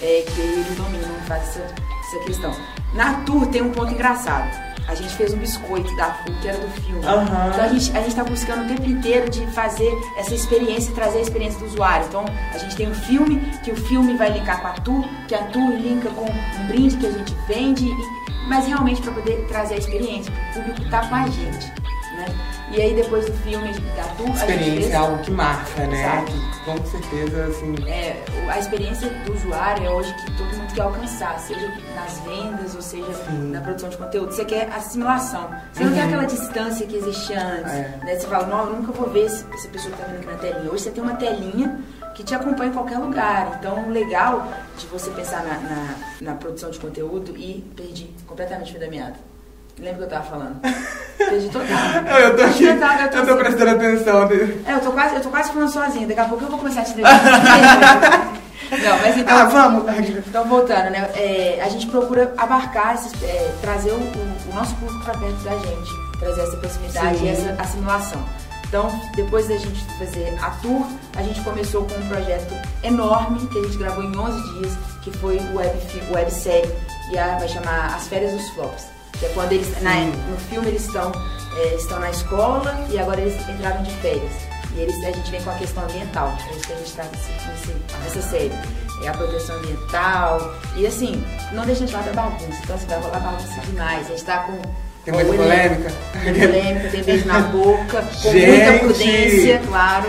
é, 0.00 0.24
que 0.24 0.40
eles 0.40 0.76
dominam, 0.76 1.08
fazem 1.26 1.48
essa, 1.48 1.60
essa 1.60 2.24
questão. 2.24 2.54
Na 2.94 3.14
tour 3.24 3.46
tem 3.46 3.62
um 3.62 3.72
ponto 3.72 3.92
engraçado. 3.92 4.65
A 4.88 4.94
gente 4.94 5.14
fez 5.16 5.34
um 5.34 5.38
biscoito 5.38 5.94
da 5.96 6.10
tour, 6.10 6.34
que 6.40 6.48
era 6.48 6.58
do 6.58 6.68
filme. 6.80 7.04
Aham. 7.04 7.50
Então 7.52 7.64
a 7.64 7.68
gente, 7.68 7.96
a 7.96 8.00
gente 8.02 8.14
tá 8.14 8.22
buscando 8.24 8.64
o 8.64 8.68
tempo 8.68 8.88
inteiro 8.88 9.28
de 9.28 9.44
fazer 9.48 9.92
essa 10.16 10.32
experiência 10.34 10.90
e 10.90 10.94
trazer 10.94 11.18
a 11.18 11.22
experiência 11.22 11.58
do 11.58 11.66
usuário. 11.66 12.06
Então 12.06 12.24
a 12.54 12.58
gente 12.58 12.76
tem 12.76 12.88
um 12.88 12.94
filme, 12.94 13.40
que 13.64 13.72
o 13.72 13.76
filme 13.76 14.16
vai 14.16 14.30
linkar 14.30 14.60
com 14.62 14.68
a 14.68 14.72
tour, 14.72 15.04
que 15.26 15.34
a 15.34 15.42
tour 15.46 15.70
linka 15.72 16.08
com 16.10 16.24
um 16.24 16.66
brinde 16.68 16.96
que 16.96 17.06
a 17.06 17.10
gente 17.10 17.34
vende, 17.48 17.86
e- 17.88 17.96
mas 18.48 18.64
realmente 18.66 19.02
para 19.02 19.12
poder 19.12 19.44
trazer 19.48 19.74
a 19.74 19.78
experiência, 19.78 20.32
o 20.50 20.54
público 20.62 20.88
tá 20.88 21.04
com 21.08 21.14
a 21.16 21.26
gente. 21.28 21.72
E 22.72 22.80
aí 22.80 22.94
depois 22.94 23.24
do 23.26 23.32
filme 23.38 23.72
da 23.94 24.34
Experiência 24.34 24.92
é 24.92 24.96
algo 24.96 25.22
que 25.22 25.30
marca, 25.30 25.86
né? 25.86 26.00
Exato. 26.02 26.56
Com 26.64 26.84
certeza, 26.84 27.44
assim. 27.46 27.74
É, 27.86 28.24
a 28.50 28.58
experiência 28.58 29.08
do 29.08 29.32
usuário 29.34 29.86
é 29.86 29.90
hoje 29.90 30.12
que 30.14 30.36
todo 30.36 30.48
mundo 30.56 30.74
quer 30.74 30.82
alcançar, 30.82 31.38
seja 31.38 31.72
nas 31.94 32.18
vendas 32.20 32.74
ou 32.74 32.82
seja 32.82 33.12
Sim. 33.14 33.52
na 33.52 33.60
produção 33.60 33.88
de 33.88 33.96
conteúdo. 33.96 34.32
Você 34.32 34.44
quer 34.44 34.68
assimilação. 34.72 35.48
Você 35.72 35.84
não 35.84 35.92
quer 35.92 36.00
Uhum. 36.00 36.06
aquela 36.08 36.24
distância 36.24 36.86
que 36.86 36.96
existia 36.96 37.40
antes. 37.40 37.72
É. 37.72 37.98
Né? 38.04 38.16
Você 38.18 38.26
fala, 38.26 38.46
não, 38.48 38.64
eu 38.66 38.76
nunca 38.76 38.90
vou 38.92 39.08
ver 39.10 39.26
essa 39.26 39.68
pessoa 39.68 39.94
que 39.94 40.02
tá 40.02 40.08
vendo 40.08 40.16
aqui 40.18 40.26
na 40.26 40.38
telinha. 40.38 40.72
Hoje 40.72 40.82
você 40.82 40.90
tem 40.90 41.02
uma 41.04 41.14
telinha 41.14 41.80
que 42.16 42.24
te 42.24 42.34
acompanha 42.34 42.70
em 42.70 42.74
qualquer 42.74 42.98
lugar. 42.98 43.58
Então, 43.60 43.84
o 43.86 43.90
legal 43.90 44.48
de 44.76 44.86
você 44.88 45.10
pensar 45.10 45.44
na, 45.44 45.54
na, 45.60 45.94
na 46.20 46.34
produção 46.34 46.70
de 46.70 46.80
conteúdo 46.80 47.36
e 47.36 47.64
perdi 47.76 48.10
completamente 48.26 48.76
o 48.76 48.80
da 48.80 48.88
meada. 48.88 49.14
Lembra 49.78 49.98
que 49.98 50.02
eu 50.04 50.08
tava 50.08 50.24
falando? 50.24 50.60
Perdi 51.18 51.48
total. 51.50 51.68
Eu, 52.10 52.18
eu 52.28 52.36
tô 52.36 52.42
aqui, 52.44 52.58
Perdi 52.66 52.80
total, 52.80 52.98
eu 53.00 53.10
tô 53.10 53.18
assim, 53.18 53.36
prestando 53.36 53.70
atenção. 53.70 54.22
é, 54.66 54.72
eu 54.74 54.80
tô 54.80 54.92
quase, 54.92 55.14
eu 55.16 55.20
tô 55.20 55.28
quase 55.28 55.52
falando 55.52 55.70
sozinha. 55.72 56.06
Daqui 56.06 56.20
a 56.20 56.24
pouco 56.24 56.44
eu 56.44 56.48
vou 56.48 56.58
começar 56.58 56.80
a 56.80 56.84
te 56.84 56.90
entrevistar. 56.92 58.32
Não, 58.82 58.98
mas 58.98 59.16
então. 59.16 59.36
Ah, 59.38 59.44
vamos! 59.44 60.08
Então, 60.26 60.44
voltando, 60.48 60.90
né? 60.90 61.08
é, 61.14 61.60
a 61.64 61.68
gente 61.68 61.86
procura 61.86 62.34
abarcar, 62.36 62.94
esses, 62.94 63.12
é, 63.22 63.54
trazer 63.60 63.90
o, 63.90 63.94
o- 63.96 64.36
o 64.50 64.54
nosso 64.54 64.74
público 64.76 65.04
para 65.04 65.16
perto 65.18 65.36
da 65.44 65.52
gente, 65.52 65.90
trazer 66.18 66.40
essa 66.40 66.56
proximidade 66.56 67.18
Sim. 67.18 67.26
e 67.26 67.28
essa 67.28 67.62
assimilação. 67.62 68.20
Então, 68.66 68.88
depois 69.14 69.46
da 69.46 69.56
gente 69.56 69.84
fazer 69.98 70.36
a 70.42 70.50
tour, 70.62 70.84
a 71.16 71.22
gente 71.22 71.40
começou 71.42 71.84
com 71.84 71.94
um 71.94 72.08
projeto 72.08 72.52
enorme 72.82 73.46
que 73.46 73.56
a 73.58 73.62
gente 73.62 73.76
gravou 73.78 74.02
em 74.02 74.16
11 74.18 74.54
dias, 74.58 74.72
que 75.02 75.12
foi 75.18 75.36
o 75.36 75.54
web, 75.56 75.78
websérie, 76.10 76.72
e 77.12 77.18
a, 77.18 77.36
vai 77.38 77.46
chamar 77.48 77.94
As 77.94 78.08
Férias 78.08 78.32
dos 78.32 78.48
Flops. 78.50 78.86
Que 79.18 79.26
é 79.26 79.28
quando 79.30 79.52
eles, 79.52 79.68
na- 79.82 79.94
no 80.30 80.36
filme, 80.50 80.68
eles 80.68 80.86
estão 80.86 81.10
é, 81.58 81.74
estão 81.74 81.98
na 82.00 82.10
escola 82.10 82.86
e 82.90 82.98
agora 82.98 83.20
eles 83.20 83.34
entraram 83.48 83.82
de 83.82 83.90
férias. 83.96 84.32
E 84.74 84.80
eles, 84.80 84.94
a 85.04 85.10
gente 85.10 85.30
vem 85.30 85.42
com 85.42 85.48
a 85.50 85.54
questão 85.54 85.84
ambiental, 85.84 86.36
é 86.48 86.50
isso 86.52 86.66
que 86.66 86.72
a 86.72 86.76
gente 86.76 86.86
está 86.88 87.04
nessa 88.04 88.20
série. 88.22 88.52
É 89.02 89.08
a 89.08 89.12
proteção 89.12 89.56
ambiental. 89.56 90.54
E 90.76 90.86
assim, 90.86 91.24
não 91.52 91.64
deixa 91.64 91.84
de 91.86 91.92
lado 91.94 92.10
a 92.10 92.12
bagunça. 92.12 92.58
Então 92.62 92.76
assim, 92.76 92.86
vai 92.86 92.98
rolar 93.00 93.20
bagunça 93.20 93.60
demais. 93.66 94.00
A 94.06 94.08
gente 94.08 94.18
está 94.18 94.38
com 94.40 94.52
tem 95.04 95.14
muita 95.14 95.32
polêmica. 95.34 95.92
Tem 96.12 96.34
polêmica, 96.34 96.88
tem 96.90 97.02
beijo 97.04 97.26
na 97.26 97.40
boca, 97.40 98.02
com 98.02 98.32
gente. 98.32 98.46
muita 98.46 98.78
prudência, 98.80 99.62
claro. 99.66 100.06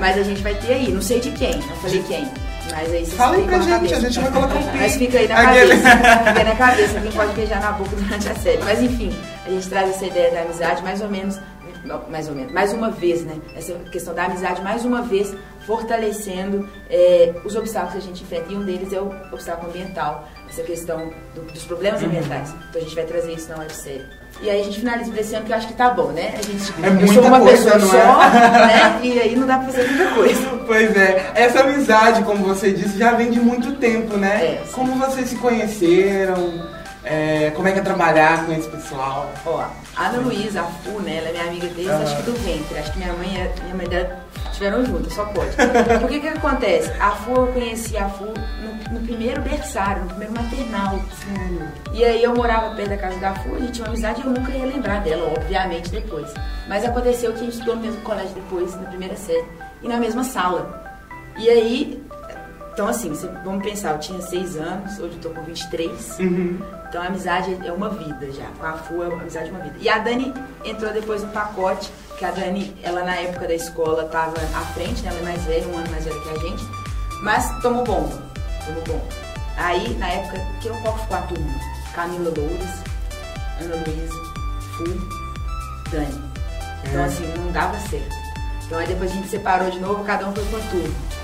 Mas 0.00 0.18
a 0.18 0.22
gente 0.22 0.42
vai 0.42 0.54
ter 0.54 0.74
aí, 0.74 0.92
não 0.92 1.00
sei 1.02 1.18
de 1.20 1.30
quem, 1.32 1.56
não 1.56 1.76
falei 1.76 2.02
quem. 2.06 2.28
Mas 2.70 2.92
aí 2.92 3.04
vocês 3.04 3.14
Fala 3.14 3.36
aí 3.36 3.44
pra 3.44 3.58
gente, 3.60 3.94
a 3.94 4.00
gente 4.00 4.20
vai 4.20 4.32
colocar 4.32 4.54
um 4.54 4.76
Mas 4.76 4.96
fica 4.96 5.18
aí 5.18 5.28
na 5.28 5.34
cabeça, 5.34 5.76
fica 5.76 6.38
aí 6.38 6.44
na 6.44 6.56
cabeça, 6.56 7.00
quem 7.00 7.12
pode 7.12 7.32
beijar 7.34 7.60
na 7.60 7.72
boca 7.72 7.96
durante 7.96 8.28
a 8.28 8.34
série. 8.34 8.62
Mas 8.62 8.82
enfim, 8.82 9.14
a 9.46 9.50
gente 9.50 9.68
traz 9.68 9.90
essa 9.90 10.06
ideia 10.06 10.30
da 10.30 10.42
amizade 10.42 10.82
mais 10.82 11.00
ou 11.00 11.08
menos 11.08 11.38
mais 12.10 12.28
ou 12.28 12.34
menos, 12.34 12.52
mais 12.52 12.72
uma 12.72 12.90
vez, 12.90 13.24
né? 13.24 13.40
Essa 13.54 13.72
questão 13.90 14.14
da 14.14 14.24
amizade, 14.24 14.60
mais 14.62 14.84
uma 14.84 15.02
vez, 15.02 15.34
fortalecendo 15.66 16.68
é, 16.90 17.34
os 17.44 17.54
obstáculos 17.56 17.92
que 17.92 17.98
a 17.98 18.02
gente 18.02 18.22
enfrenta. 18.22 18.52
E 18.52 18.56
um 18.56 18.64
deles 18.64 18.92
é 18.92 19.00
o 19.00 19.10
obstáculo 19.32 19.70
ambiental, 19.70 20.28
essa 20.58 20.62
questão 20.62 21.12
do, 21.34 21.42
dos 21.42 21.62
problemas 21.64 22.00
uhum. 22.02 22.08
ambientais. 22.08 22.54
Então 22.68 22.80
a 22.80 22.84
gente 22.84 22.94
vai 22.94 23.04
trazer 23.04 23.32
isso 23.32 23.48
na 23.48 23.58
websérie. 23.58 24.04
E 24.40 24.50
aí 24.50 24.60
a 24.60 24.64
gente 24.64 24.80
finaliza 24.80 25.10
desse 25.10 25.34
ano 25.34 25.46
que 25.46 25.52
eu 25.52 25.56
acho 25.56 25.68
que 25.68 25.74
tá 25.74 25.90
bom, 25.90 26.08
né? 26.08 26.34
A 26.38 26.42
gente, 26.42 26.72
é 26.82 27.02
eu 27.02 27.08
sou 27.08 27.22
uma 27.24 27.40
coisa, 27.40 27.72
pessoa 27.72 27.90
só, 27.90 28.22
é? 28.22 28.66
né? 28.66 29.00
E 29.02 29.20
aí 29.20 29.36
não 29.36 29.46
dá 29.46 29.58
pra 29.58 29.68
fazer 29.68 29.88
muita 29.88 30.14
coisa. 30.14 30.58
Pois 30.68 30.94
é. 30.94 31.32
Essa 31.34 31.60
amizade, 31.60 32.22
como 32.24 32.44
você 32.44 32.70
disse, 32.70 32.98
já 32.98 33.14
vem 33.14 33.30
de 33.30 33.40
muito 33.40 33.76
tempo, 33.76 34.18
né? 34.18 34.44
É, 34.44 34.62
como 34.70 34.96
vocês 34.96 35.30
se 35.30 35.36
conheceram? 35.36 36.52
É, 37.10 37.50
como 37.52 37.66
é 37.66 37.72
que 37.72 37.78
é 37.78 37.82
trabalhar 37.82 38.44
com 38.44 38.52
esse 38.52 38.68
pessoal? 38.68 39.32
Ó, 39.46 39.64
a 39.96 40.06
Ana 40.06 40.18
Luísa, 40.18 40.60
a 40.60 40.64
Fu, 40.64 41.00
né? 41.00 41.16
Ela 41.16 41.28
é 41.28 41.32
minha 41.32 41.44
amiga 41.44 41.66
desde 41.68 41.90
acho 41.90 42.16
que 42.16 42.22
do 42.22 42.32
ventre. 42.34 42.78
Acho 42.78 42.92
que 42.92 42.98
minha 42.98 43.14
mãe 43.14 43.28
e 43.28 43.62
minha 43.62 43.74
mãe 43.74 43.88
dela 43.88 44.20
estiveram 44.50 44.84
juntas, 44.84 45.14
só 45.14 45.24
pode. 45.24 45.50
Por 46.00 46.08
que 46.08 46.20
que 46.20 46.28
acontece? 46.28 46.92
A 47.00 47.12
Fu, 47.12 47.32
eu 47.32 47.46
conheci 47.46 47.96
a 47.96 48.10
Fu 48.10 48.26
no, 48.26 48.98
no 48.98 49.06
primeiro 49.06 49.40
berçário, 49.40 50.02
no 50.02 50.08
primeiro 50.10 50.34
maternal. 50.34 51.00
Sim. 51.14 51.60
E 51.94 52.04
aí 52.04 52.22
eu 52.22 52.34
morava 52.34 52.74
perto 52.76 52.90
da 52.90 52.98
casa 52.98 53.18
da 53.18 53.34
Fu, 53.36 53.54
a 53.54 53.58
gente 53.58 53.72
tinha 53.72 53.86
uma 53.86 53.92
amizade 53.92 54.20
e 54.20 54.24
eu 54.24 54.30
nunca 54.30 54.52
ia 54.52 54.66
lembrar 54.66 55.00
dela, 55.00 55.32
obviamente, 55.34 55.90
depois. 55.90 56.30
Mas 56.68 56.84
aconteceu 56.84 57.32
que 57.32 57.38
a 57.38 57.42
gente 57.44 57.54
estudou 57.54 57.76
no 57.76 57.82
mesmo 57.82 58.02
colégio 58.02 58.34
depois, 58.34 58.74
na 58.78 58.86
primeira 58.86 59.16
série, 59.16 59.46
e 59.82 59.88
na 59.88 59.96
mesma 59.96 60.24
sala. 60.24 60.84
E 61.38 61.48
aí, 61.48 62.04
então 62.78 62.86
assim, 62.86 63.12
vamos 63.44 63.64
pensar, 63.64 63.90
eu 63.90 63.98
tinha 63.98 64.20
6 64.20 64.56
anos, 64.56 65.00
hoje 65.00 65.16
eu 65.16 65.20
tô 65.20 65.30
com 65.30 65.42
23. 65.42 66.20
Uhum. 66.20 66.60
Então 66.88 67.02
a 67.02 67.06
amizade 67.06 67.58
é 67.66 67.72
uma 67.72 67.88
vida 67.88 68.30
já. 68.30 68.46
Com 68.56 68.66
a 68.66 68.74
FU, 68.74 69.02
a 69.02 69.06
amizade 69.06 69.48
é 69.48 69.50
uma 69.50 69.64
vida. 69.64 69.74
E 69.80 69.88
a 69.88 69.98
Dani 69.98 70.32
entrou 70.64 70.92
depois 70.92 71.24
no 71.24 71.28
pacote, 71.30 71.90
que 72.16 72.24
a 72.24 72.30
Dani, 72.30 72.72
ela 72.84 73.02
na 73.02 73.16
época 73.16 73.48
da 73.48 73.54
escola 73.54 74.04
estava 74.04 74.36
à 74.54 74.60
frente, 74.74 75.02
né? 75.02 75.10
Ela 75.10 75.18
é 75.18 75.22
mais 75.24 75.44
velha, 75.44 75.66
um 75.66 75.76
ano 75.76 75.90
mais 75.90 76.04
velha 76.04 76.20
que 76.20 76.28
a 76.28 76.38
gente. 76.38 76.64
Mas 77.20 77.62
tomou 77.62 77.82
bomba. 77.82 78.16
Tomou 78.64 78.82
bomba. 78.84 79.08
Aí, 79.56 79.96
na 79.98 80.08
época, 80.10 80.38
que 80.60 80.68
qual 80.68 80.96
ficou 80.98 81.16
a 81.16 81.22
turma? 81.22 81.60
Camila 81.96 82.32
Loures, 82.36 82.82
Ana 83.60 83.74
Luísa, 83.74 84.14
Fu, 84.76 84.84
Dani. 85.90 86.22
Então, 86.84 87.00
é. 87.00 87.04
assim, 87.06 87.26
não 87.38 87.50
dava 87.50 87.76
certo. 87.88 88.14
Então, 88.64 88.78
aí 88.78 88.86
depois 88.86 89.10
a 89.10 89.14
gente 89.14 89.26
separou 89.26 89.68
de 89.68 89.80
novo, 89.80 90.04
cada 90.04 90.28
um 90.28 90.32
foi 90.32 90.44
pra 90.44 90.60
turma. 90.70 91.17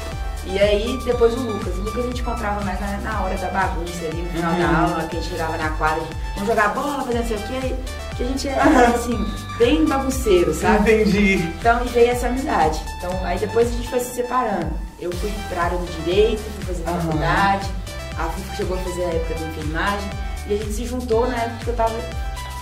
E 0.46 0.58
aí, 0.58 0.98
depois 1.04 1.34
o 1.34 1.40
Lucas. 1.40 1.74
O 1.78 1.82
Lucas 1.82 2.04
a 2.04 2.06
gente 2.08 2.20
encontrava 2.20 2.64
mais 2.64 2.80
na, 2.80 2.98
na 2.98 3.22
hora 3.22 3.36
da 3.36 3.48
bagunça 3.48 4.04
ali, 4.06 4.22
no 4.22 4.30
final 4.30 4.52
uhum. 4.52 4.58
da 4.58 4.78
aula, 4.78 5.08
que 5.08 5.16
a 5.16 5.20
gente 5.20 5.30
chegava 5.30 5.56
na 5.56 5.70
quadra, 5.70 6.04
vamos 6.34 6.48
jogar 6.48 6.74
bola, 6.74 7.04
fazer 7.04 7.18
não 7.18 7.26
sei 7.26 7.36
o 7.36 7.42
quê. 7.42 7.74
Que 8.16 8.22
a 8.22 8.26
gente 8.26 8.48
era, 8.48 8.62
assim, 8.94 9.26
bem 9.58 9.84
bagunceiro, 9.84 10.54
sabe? 10.54 10.92
Entendi. 11.02 11.34
Então, 11.58 11.84
veio 11.86 12.10
essa 12.10 12.26
amizade. 12.28 12.80
Então, 12.98 13.24
aí 13.24 13.38
depois 13.38 13.68
a 13.68 13.72
gente 13.72 13.88
foi 13.88 14.00
se 14.00 14.14
separando. 14.14 14.72
Eu 15.00 15.10
fui 15.12 15.32
pra 15.48 15.64
área 15.64 15.78
do 15.78 16.04
direito, 16.04 16.42
fui 16.56 16.74
fazer 16.74 16.88
uhum. 16.88 17.00
faculdade. 17.00 17.70
A 18.18 18.28
FIF 18.28 18.56
chegou 18.56 18.78
a 18.78 18.80
fazer 18.80 19.04
a 19.04 19.08
época 19.08 19.34
da 19.34 19.46
enfermagem. 19.46 20.10
E 20.46 20.54
a 20.54 20.56
gente 20.58 20.72
se 20.72 20.84
juntou 20.84 21.26
na 21.26 21.36
época 21.36 21.64
que 21.64 21.70
eu 21.70 21.74
tava 21.74 21.94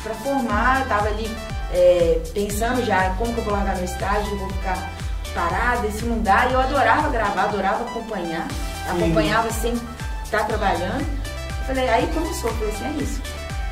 pra 0.02 0.14
formar, 0.14 0.80
eu 0.80 0.88
tava 0.88 1.08
ali 1.08 1.30
é, 1.72 2.20
pensando 2.32 2.84
já 2.84 3.10
como 3.10 3.32
que 3.32 3.40
eu 3.40 3.44
vou 3.44 3.54
largar 3.54 3.76
meu 3.76 3.84
estágio, 3.84 4.36
vou 4.38 4.48
ficar 4.50 4.92
parada, 5.34 5.88
não 6.02 6.22
dá. 6.22 6.46
E 6.46 6.52
eu 6.52 6.60
adorava 6.60 7.08
gravar, 7.10 7.44
adorava 7.44 7.84
acompanhar. 7.84 8.46
Acompanhava 8.88 9.50
sem 9.50 9.74
estar 10.24 10.44
trabalhando. 10.44 11.00
Eu 11.60 11.66
falei, 11.66 11.88
aí 11.88 12.06
começou, 12.08 12.50
eu 12.50 12.56
falei 12.56 12.74
assim, 12.74 12.84
é 12.84 13.02
isso. 13.02 13.22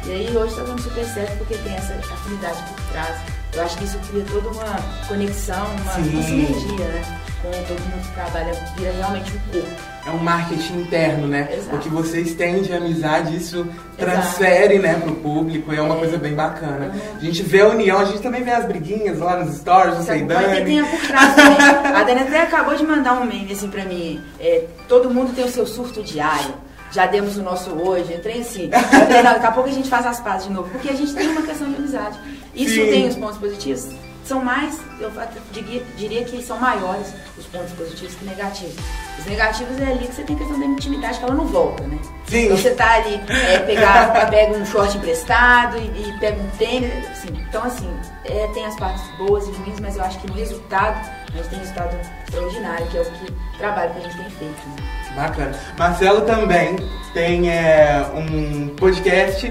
E 0.06 0.12
aí 0.12 0.36
hoje 0.36 0.52
está 0.52 0.64
dando 0.64 0.80
super 0.80 1.04
certo 1.04 1.38
porque 1.38 1.54
tem 1.58 1.74
essa 1.74 1.94
afinidade 1.94 2.62
por 2.62 2.80
trás. 2.92 3.16
Eu 3.52 3.64
acho 3.64 3.76
que 3.76 3.84
isso 3.84 3.98
cria 4.08 4.24
toda 4.24 4.48
uma 4.48 4.76
conexão, 5.08 5.66
uma, 5.66 5.94
uma 5.94 6.22
sinergia, 6.22 6.86
né? 6.86 7.20
Com 7.42 7.50
todo 7.50 7.80
mundo 7.80 8.06
que 8.06 8.14
trabalha, 8.14 8.52
vira 8.76 8.92
realmente 8.92 9.32
um 9.36 9.52
corpo 9.52 9.89
é 10.06 10.10
um 10.10 10.18
marketing 10.18 10.80
interno, 10.80 11.26
né? 11.26 11.48
Exato. 11.52 11.76
O 11.76 11.78
que 11.78 11.88
vocês 11.88 12.34
têm 12.34 12.62
de 12.62 12.72
amizade, 12.72 13.36
isso 13.36 13.66
transfere, 13.98 14.76
Exato. 14.76 14.98
né, 14.98 15.00
pro 15.02 15.14
público, 15.16 15.72
e 15.72 15.76
é 15.76 15.82
uma 15.82 15.94
é. 15.96 15.98
coisa 15.98 16.16
bem 16.16 16.34
bacana. 16.34 16.86
Uhum. 16.86 17.18
A 17.18 17.24
gente 17.24 17.42
vê 17.42 17.60
a 17.60 17.68
união, 17.68 17.98
a 17.98 18.04
gente 18.04 18.20
também 18.20 18.42
vê 18.42 18.50
as 18.50 18.64
briguinhas 18.64 19.18
lá 19.18 19.44
nos 19.44 19.56
stories, 19.56 19.96
você 19.96 20.18
Dani. 20.20 20.64
Tem 20.64 20.84
por 20.84 21.06
trás 21.06 21.34
também. 21.34 21.94
A 21.94 22.02
Dani 22.02 22.20
até 22.20 22.42
acabou 22.42 22.74
de 22.74 22.84
mandar 22.84 23.20
um 23.20 23.24
meme 23.24 23.52
assim 23.52 23.68
pra 23.68 23.84
mim. 23.84 24.20
É, 24.40 24.64
todo 24.88 25.10
mundo 25.10 25.34
tem 25.34 25.44
o 25.44 25.50
seu 25.50 25.66
surto 25.66 26.02
diário. 26.02 26.54
Já 26.92 27.06
demos 27.06 27.36
o 27.36 27.42
nosso 27.42 27.70
hoje, 27.70 28.12
entrei 28.12 28.40
assim. 28.40 28.68
Daqui 28.68 29.46
a 29.46 29.52
pouco 29.52 29.68
a 29.68 29.72
gente 29.72 29.88
faz 29.88 30.04
as 30.06 30.18
pazes 30.18 30.48
de 30.48 30.52
novo, 30.52 30.68
porque 30.70 30.88
a 30.88 30.94
gente 30.94 31.14
tem 31.14 31.28
uma 31.28 31.42
questão 31.42 31.68
de 31.68 31.76
amizade. 31.76 32.18
Isso 32.54 32.74
Sim. 32.74 32.86
tem 32.86 33.08
os 33.08 33.16
pontos 33.16 33.38
positivos? 33.38 33.90
São 34.24 34.44
mais, 34.44 34.78
eu 35.00 35.10
diria, 35.52 35.82
diria, 35.96 36.24
que 36.24 36.42
são 36.42 36.58
maiores 36.58 37.12
os 37.36 37.46
pontos 37.46 37.72
positivos 37.72 38.14
que 38.14 38.24
negativos. 38.24 38.76
Os 39.18 39.26
negativos 39.26 39.80
é 39.80 39.84
ali 39.84 40.06
que 40.06 40.14
você 40.14 40.22
tem 40.22 40.36
questão 40.36 40.58
da 40.58 40.66
intimidade, 40.66 41.18
que 41.18 41.24
ela 41.24 41.34
não 41.34 41.46
volta, 41.46 41.82
né? 41.84 41.98
Sim. 42.26 42.44
Então 42.44 42.56
você 42.56 42.70
tá 42.70 42.94
ali, 42.94 43.20
é, 43.28 43.58
pegar, 43.58 44.28
pega 44.30 44.56
um 44.56 44.64
short 44.64 44.96
emprestado 44.96 45.76
e, 45.78 46.08
e 46.08 46.18
pega 46.18 46.40
um 46.40 46.48
tênis, 46.56 47.08
assim. 47.10 47.28
Então, 47.48 47.64
assim, 47.64 47.90
é, 48.24 48.46
tem 48.54 48.64
as 48.64 48.76
partes 48.76 49.02
boas 49.18 49.46
e 49.48 49.50
ruins, 49.50 49.80
mas 49.80 49.96
eu 49.96 50.04
acho 50.04 50.18
que 50.20 50.28
no 50.28 50.34
resultado, 50.34 51.10
a 51.32 51.36
gente 51.36 51.48
tem 51.48 51.58
um 51.58 51.62
resultado 51.62 51.96
extraordinário, 52.24 52.86
que 52.86 52.96
é 52.96 53.00
o 53.00 53.04
que, 53.04 53.58
trabalho 53.58 53.92
que 53.92 53.98
a 53.98 54.02
gente 54.02 54.16
tem 54.16 54.30
feito. 54.30 54.68
Né? 54.68 55.00
Bacana. 55.16 55.58
Marcelo 55.76 56.20
também 56.22 56.76
tem 57.12 57.50
é, 57.50 58.06
um 58.14 58.68
podcast 58.76 59.50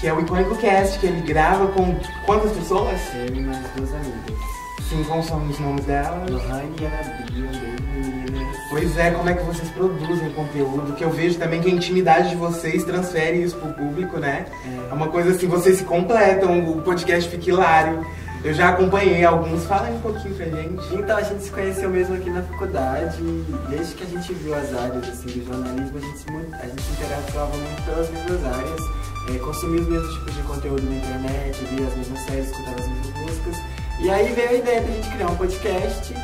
que 0.00 0.08
é 0.08 0.14
o 0.14 0.20
Icônico 0.20 0.56
Cast, 0.56 0.98
que 0.98 1.06
ele 1.06 1.20
grava 1.20 1.66
com 1.68 1.94
quantas 2.24 2.52
pessoas? 2.52 2.98
Eu 3.14 3.36
e 3.36 3.40
mais 3.42 3.58
duas 3.76 3.92
amigas. 3.92 4.40
Sim, 4.88 5.04
quais 5.04 5.26
são 5.26 5.46
os 5.46 5.58
nomes 5.60 5.84
delas? 5.84 6.30
Lohane 6.30 6.74
e 6.80 6.84
Ana 6.86 7.26
Bia, 7.30 7.50
meninas. 7.94 8.56
Pois 8.70 8.96
é, 8.96 9.10
como 9.10 9.28
é 9.28 9.34
que 9.34 9.44
vocês 9.44 9.68
produzem 9.70 10.30
conteúdo? 10.32 10.94
Que 10.94 11.04
eu 11.04 11.10
vejo 11.10 11.38
também 11.38 11.60
que 11.60 11.68
a 11.68 11.72
intimidade 11.72 12.30
de 12.30 12.36
vocês 12.36 12.82
transfere 12.82 13.42
isso 13.42 13.56
pro 13.56 13.74
público, 13.74 14.18
né? 14.18 14.46
É, 14.64 14.90
é 14.90 14.94
uma 14.94 15.08
coisa 15.08 15.32
assim, 15.32 15.46
vocês 15.46 15.76
se 15.76 15.84
completam, 15.84 16.70
o 16.70 16.80
podcast 16.80 17.28
fica 17.28 17.50
hilário. 17.50 18.04
Eu 18.42 18.54
já 18.54 18.70
acompanhei 18.70 19.22
alguns, 19.22 19.66
fala 19.66 19.88
aí 19.88 19.94
um 19.94 20.00
pouquinho 20.00 20.34
pra 20.34 20.46
gente. 20.46 20.94
Então, 20.94 21.18
a 21.18 21.22
gente 21.22 21.42
se 21.42 21.50
conheceu 21.50 21.90
mesmo 21.90 22.14
aqui 22.14 22.30
na 22.30 22.42
faculdade, 22.42 23.22
desde 23.68 23.94
que 23.94 24.04
a 24.04 24.06
gente 24.06 24.32
viu 24.32 24.54
as 24.54 24.74
áreas 24.74 25.08
assim, 25.10 25.26
do 25.26 25.44
jornalismo, 25.44 25.98
a 25.98 26.00
gente, 26.00 26.54
a 26.54 26.66
gente 26.66 26.82
se 26.82 26.92
interagava 26.92 27.54
muito 27.54 27.84
pelas 27.84 28.10
mesmas 28.10 28.44
áreas 28.46 28.99
é, 29.28 29.38
consumir 29.38 29.80
os 29.80 29.88
mesmos 29.88 30.14
tipos 30.14 30.34
de 30.34 30.42
conteúdo 30.42 30.82
na 30.82 30.96
internet, 30.96 31.64
via 31.64 31.86
as 31.86 31.96
mesmas 31.96 32.20
séries, 32.20 32.50
escutar 32.50 32.74
as 32.78 32.88
mesmas 32.88 33.14
músicas. 33.16 33.56
E 34.00 34.10
aí 34.10 34.32
veio 34.32 34.48
a 34.48 34.54
ideia 34.54 34.80
de 34.80 34.90
a 34.90 34.94
gente 34.94 35.10
criar 35.10 35.28
um 35.28 35.36
podcast 35.36 36.14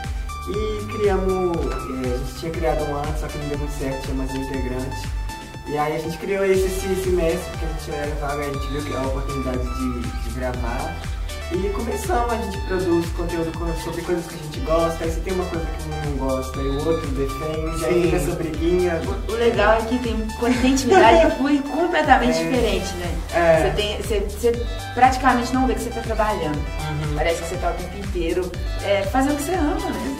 e 0.49 0.85
criamos. 0.87 1.57
É, 1.57 2.15
a 2.15 2.19
gente 2.19 2.39
tinha 2.39 2.53
criado 2.53 2.85
um 2.91 2.95
ano, 2.95 3.19
só 3.19 3.27
que 3.27 3.39
não 3.39 3.49
deu 3.49 3.59
muito 3.59 3.79
certo, 3.79 4.03
tinha 4.03 4.15
mais 4.17 4.31
um 4.33 4.37
integrante. 4.37 5.09
E 5.69 5.77
aí 5.77 5.97
a 5.97 5.99
gente 5.99 6.17
criou 6.19 6.45
esse, 6.45 6.65
esse 6.65 7.03
semestre, 7.03 7.51
porque 7.51 7.65
a 7.65 7.69
gente 7.69 7.91
era 7.91 8.15
vaga, 8.17 8.43
a 8.43 8.53
gente 8.53 8.67
viu 8.69 8.83
que 8.83 8.93
é 8.93 8.97
a 8.97 9.03
oportunidade 9.03 9.59
de, 9.59 10.01
de 10.01 10.31
gravar. 10.31 10.97
E 11.53 11.69
começamos, 11.71 12.33
a 12.33 12.37
gente 12.39 12.59
produz 12.63 13.07
conteúdo 13.11 13.53
sobre 13.85 14.03
coisas 14.03 14.27
que 14.27 14.35
a 14.35 14.39
gente 14.39 14.61
gosta, 14.61 15.05
aí 15.05 15.11
você 15.11 15.21
tem 15.21 15.33
uma 15.33 15.45
coisa 15.45 15.65
que 15.65 16.09
não 16.09 16.17
gosta 16.17 16.59
e 16.59 16.67
o 16.67 16.89
outro 16.89 17.07
defende, 17.13 17.79
Sim. 17.79 17.85
aí 17.87 18.03
fica 18.03 18.17
essa 18.17 18.33
briguinha. 18.33 19.01
O, 19.07 19.33
o, 19.33 19.37
legal 19.37 19.75
é 19.75 19.83
que 19.83 19.99
tem, 20.01 20.27
quando 20.41 20.61
tem 20.61 20.73
intimidade 20.73 21.31
flui 21.39 21.63
completamente 21.63 22.39
é. 22.39 22.43
diferente, 22.43 22.95
né? 22.95 23.19
É. 23.33 23.63
Você, 23.63 23.71
tem, 23.77 23.97
você, 24.03 24.21
você, 24.21 24.67
praticamente 24.93 25.55
não 25.55 25.69
vê 25.69 25.75
que 25.75 25.83
você 25.83 25.89
está 25.89 26.01
trabalhando. 26.01 26.57
Uhum. 26.57 27.15
Parece 27.15 27.43
que 27.43 27.49
você 27.49 27.55
está 27.55 27.71
o 27.71 27.75
tempo 27.75 27.97
inteiro 28.09 28.53
é, 28.83 29.03
fazendo 29.03 29.35
o 29.35 29.37
que 29.37 29.43
você 29.45 29.55
ama, 29.55 29.91
né? 29.91 30.17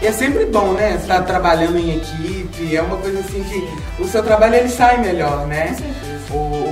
E 0.00 0.06
é 0.06 0.12
sempre 0.12 0.46
bom, 0.46 0.72
né? 0.74 0.94
Estar 0.94 1.18
tá 1.18 1.22
trabalhando 1.22 1.78
em 1.78 1.96
equipe, 1.96 2.76
é 2.76 2.80
uma 2.80 2.96
coisa 2.96 3.18
assim 3.18 3.42
que 3.42 4.02
o 4.02 4.06
seu 4.06 4.22
trabalho 4.22 4.54
ele 4.54 4.68
sai 4.68 4.98
melhor, 4.98 5.46
né? 5.48 5.66
Com 5.66 5.74
certeza. 5.74 6.09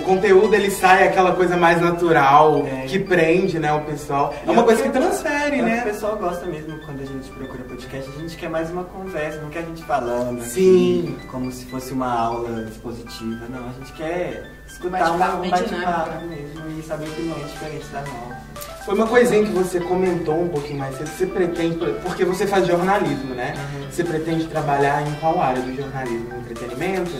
Conteúdo 0.08 0.54
ele 0.54 0.70
sai 0.70 1.06
aquela 1.06 1.32
coisa 1.32 1.56
mais 1.56 1.80
natural, 1.82 2.64
É. 2.66 2.86
que 2.86 2.98
prende, 2.98 3.58
né, 3.58 3.70
o 3.72 3.80
pessoal. 3.82 4.34
É 4.46 4.48
E 4.48 4.50
uma 4.52 4.62
coisa 4.62 4.82
que 4.82 4.88
que- 4.88 4.98
transfere, 4.98 5.56
É 5.56 5.58
que 5.58 5.62
né? 5.62 5.80
O 5.80 5.84
pessoal 5.84 6.16
gosta 6.16 6.46
mesmo 6.46 6.78
quando 6.78 7.02
a 7.02 7.04
gente 7.04 7.28
procura 7.30 7.62
podcast, 7.64 8.10
a 8.16 8.20
gente 8.20 8.36
quer 8.36 8.48
mais 8.48 8.70
uma 8.70 8.84
conversa, 8.84 9.40
não 9.42 9.50
quer 9.50 9.58
a 9.58 9.62
gente 9.62 9.82
falando 9.84 10.38
aqui 10.40 10.48
Sim. 10.50 11.16
como 11.30 11.52
se 11.52 11.66
fosse 11.66 11.92
uma 11.92 12.10
aula 12.10 12.66
expositiva, 12.70 13.44
não, 13.50 13.68
a 13.68 13.72
gente 13.78 13.92
quer 13.92 14.50
escutar 14.66 14.98
bate-papo 14.98 15.46
um 15.46 15.50
bate-papo 15.50 16.26
mesmo 16.26 16.78
e 16.78 16.82
saber 16.82 17.06
opiniões 17.08 17.50
diferentes 17.50 17.88
da 17.90 18.00
nossa. 18.00 18.38
Foi 18.86 18.94
uma 18.94 19.06
coisinha 19.06 19.44
que 19.44 19.50
você 19.52 19.78
comentou 19.80 20.40
um 20.42 20.48
pouquinho 20.48 20.78
mais 20.78 20.96
cedo. 20.96 21.08
Você 21.08 21.26
pretende, 21.26 21.76
porque 22.02 22.24
você 22.24 22.46
faz 22.46 22.66
jornalismo, 22.66 23.34
né? 23.34 23.54
Uhum. 23.74 23.90
Você 23.90 24.02
pretende 24.02 24.46
trabalhar 24.46 25.06
em 25.06 25.12
qual 25.20 25.38
área 25.42 25.60
do 25.60 25.74
jornalismo? 25.76 26.28
Entretenimento? 26.38 27.10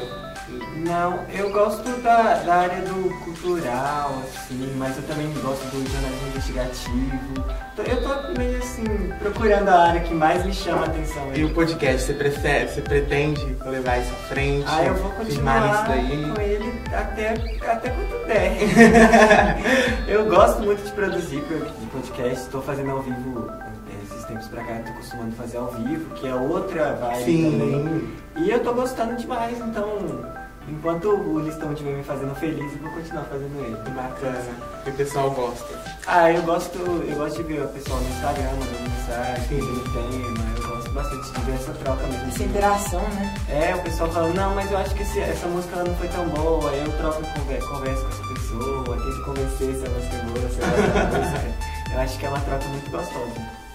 Não, 0.88 1.20
eu 1.35 1.51
gosto 1.53 1.83
da, 2.03 2.35
da 2.44 2.55
área 2.55 2.81
do 2.81 3.11
cultural, 3.22 4.22
assim, 4.24 4.74
mas 4.79 4.96
eu 4.96 5.03
também 5.03 5.31
gosto 5.35 5.62
do 5.66 5.87
jornalismo 5.92 6.29
investigativo. 6.29 7.44
Então, 7.74 7.85
Eu 7.85 8.03
tô 8.03 8.38
meio 8.38 8.57
assim, 8.59 8.85
procurando 9.18 9.68
a 9.68 9.88
área 9.88 10.01
que 10.01 10.14
mais 10.14 10.46
me 10.46 10.53
chama 10.55 10.83
a 10.83 10.87
atenção. 10.87 11.31
E 11.35 11.44
o 11.44 11.53
podcast, 11.53 12.03
você, 12.07 12.14
prefere, 12.14 12.68
você 12.68 12.81
pretende 12.81 13.44
levar 13.66 13.98
isso 13.98 14.11
à 14.12 14.29
frente? 14.29 14.64
Ah, 14.66 14.85
eu 14.85 14.94
vou 14.94 15.11
continuar 15.12 15.85
com 15.87 15.92
ele 16.40 16.72
até, 16.92 17.29
até 17.70 17.90
quando 17.90 18.27
der. 18.27 18.57
eu 20.09 20.24
gosto 20.24 20.62
muito 20.62 20.83
de 20.83 20.90
produzir 20.92 21.42
pro- 21.42 21.79
podcast, 22.01 22.44
estou 22.44 22.62
fazendo 22.62 22.90
ao 22.92 23.03
vivo 23.03 23.51
eh, 23.51 23.92
esses 24.11 24.24
tempos 24.24 24.48
pra 24.48 24.62
cá, 24.64 24.81
tô 24.87 24.92
costumando 24.94 25.33
fazer 25.37 25.59
ao 25.59 25.68
vivo, 25.72 26.14
que 26.14 26.27
é 26.27 26.35
outra 26.35 26.94
vibe 26.94 27.51
também. 27.51 27.55
Sim. 27.85 28.12
E 28.37 28.51
eu 28.51 28.61
tô 28.61 28.72
gostando 28.72 29.16
demais, 29.16 29.59
então 29.59 30.24
enquanto 30.70 31.09
o 31.11 31.40
listão 31.40 31.72
estiver 31.72 31.96
me 31.96 32.02
fazendo 32.04 32.35
feliz, 32.37 32.72
eu 32.72 32.78
vou 32.78 32.90
continuar 32.92 33.24
fazendo 33.24 33.64
ele. 33.64 33.76
Bacana. 33.90 34.44
Que 34.85 34.90
o 34.90 34.94
pessoal 34.94 35.31
gosta. 35.31 35.66
Ah, 36.07 36.33
eu 36.33 36.42
gosto, 36.42 36.78
eu 36.78 37.16
gosto 37.16 37.37
de 37.37 37.42
ver 37.42 37.62
o 37.64 37.68
pessoal 37.68 38.00
no 38.00 38.09
Instagram 38.09 38.50
mandando 38.52 38.90
mensagem, 38.90 39.48
pedindo 39.48 39.85
tema, 39.92 40.44
eu 40.57 40.68
gosto 40.68 40.90
bastante 40.92 41.33
de 41.33 41.40
ver 41.42 41.54
essa 41.54 41.72
troca 41.72 42.07
mesmo. 42.07 42.28
Essa 42.28 42.42
interação, 42.44 43.00
né? 43.02 43.35
É, 43.48 43.74
o 43.74 43.83
pessoal 43.83 44.11
falando, 44.11 44.35
não, 44.35 44.54
mas 44.54 44.70
eu 44.70 44.78
acho 44.78 44.94
que 44.94 45.02
esse- 45.02 45.20
essa 45.20 45.46
música 45.48 45.76
ela 45.76 45.85
não 45.88 45.96
foi 45.96 46.09
tão 46.09 46.26
boa, 46.28 46.70
aí 46.70 46.85
eu 46.85 46.92
troco 46.96 47.22
e 47.22 47.38
converso, 47.40 47.68
converso 47.68 48.02
com 48.02 48.09
essa 48.09 48.35
pessoa, 48.35 48.96
tento 48.96 49.24
convencer 49.24 49.74
se 49.74 49.87
a 49.87 49.90
música 49.90 50.16
é 50.16 50.22
boa, 50.22 50.48
se 50.50 50.61
ela 50.61 50.70
gosta 50.70 50.88
da 51.11 51.18
música. 51.18 51.68
Eu 51.92 52.00
acho 52.00 52.18
que 52.18 52.26
é 52.26 52.28
uma 52.28 52.40
troca 52.40 52.64
muito 52.68 52.90
gostosa. 52.90 53.67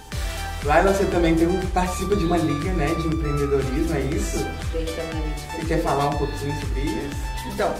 Laila, 0.64 0.94
você 0.94 1.04
também 1.04 1.34
tem 1.34 1.46
participa 1.74 2.16
de 2.16 2.24
uma 2.24 2.38
liga, 2.38 2.72
né, 2.72 2.86
de 2.86 3.06
empreendedorismo, 3.06 3.94
é 3.96 4.00
isso? 4.00 4.46
Você 4.72 5.66
quer 5.66 5.82
falar 5.82 6.06
um 6.08 6.16
pouquinho 6.16 6.54
sobre 6.60 6.80
isso? 6.80 7.16
Então, 7.52 7.74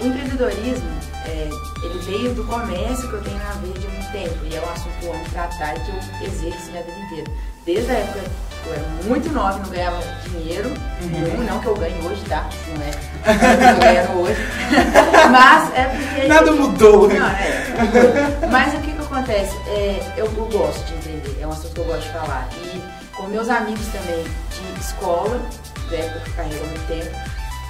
o 0.00 0.06
empreendedorismo, 0.06 0.88
é, 1.24 1.48
ele 1.82 1.98
veio 2.04 2.34
do 2.34 2.44
comércio 2.44 3.08
que 3.08 3.14
eu 3.14 3.22
tenho 3.22 3.38
na 3.38 3.50
Verde 3.52 3.86
há 3.86 3.90
muito 3.90 4.12
tempo. 4.12 4.44
E 4.44 4.54
é 4.54 4.60
um 4.60 4.70
assunto 4.70 4.92
que 5.00 5.06
eu 5.06 5.12
amo 5.12 5.24
tratar 5.32 5.74
e 5.76 5.80
que 5.80 5.90
eu 5.90 6.28
exerço 6.28 6.70
minha 6.70 6.82
vida 6.82 6.98
inteira. 7.06 7.30
Desde 7.66 7.90
a 7.90 7.94
época 7.94 8.20
que 8.62 8.68
eu 8.68 8.74
era 8.74 8.82
muito 9.04 9.32
nova 9.32 9.58
e 9.58 9.62
não 9.62 9.70
ganhava 9.70 10.00
dinheiro. 10.30 10.70
Não, 11.02 11.44
não 11.44 11.60
que 11.60 11.66
eu 11.66 11.74
ganhe 11.76 11.96
hoje, 12.06 12.22
tá? 12.28 12.48
Não 12.68 12.82
é 12.84 13.72
eu 13.72 13.80
ganhando 13.80 14.20
hoje. 14.20 14.36
Mas 15.32 15.74
é 15.74 15.84
porque... 15.84 16.28
Nada 16.28 16.46
gente- 16.46 16.60
mudou, 16.60 17.08
né? 17.08 17.18
Não, 17.18 17.26
é. 17.28 18.46
Mas 18.50 18.74
o 18.74 18.78
que 18.78 18.92
que 18.92 19.00
acontece? 19.02 19.56
É, 19.66 20.12
eu, 20.16 20.26
eu 20.26 20.46
gosto 20.46 20.84
de 21.00 21.07
um 21.48 21.52
assunto 21.52 21.74
que 21.74 21.80
eu 21.80 21.84
gosto 21.84 22.02
de 22.02 22.12
falar. 22.12 22.48
E 22.52 23.16
com 23.16 23.26
meus 23.26 23.48
amigos 23.48 23.86
também 23.88 24.24
de 24.24 24.80
escola, 24.80 25.40
da 25.90 25.96
época 25.96 26.20
que 26.20 26.30
eu 26.30 26.34
carrego 26.34 26.66
muito 26.66 26.86
tempo, 26.86 27.16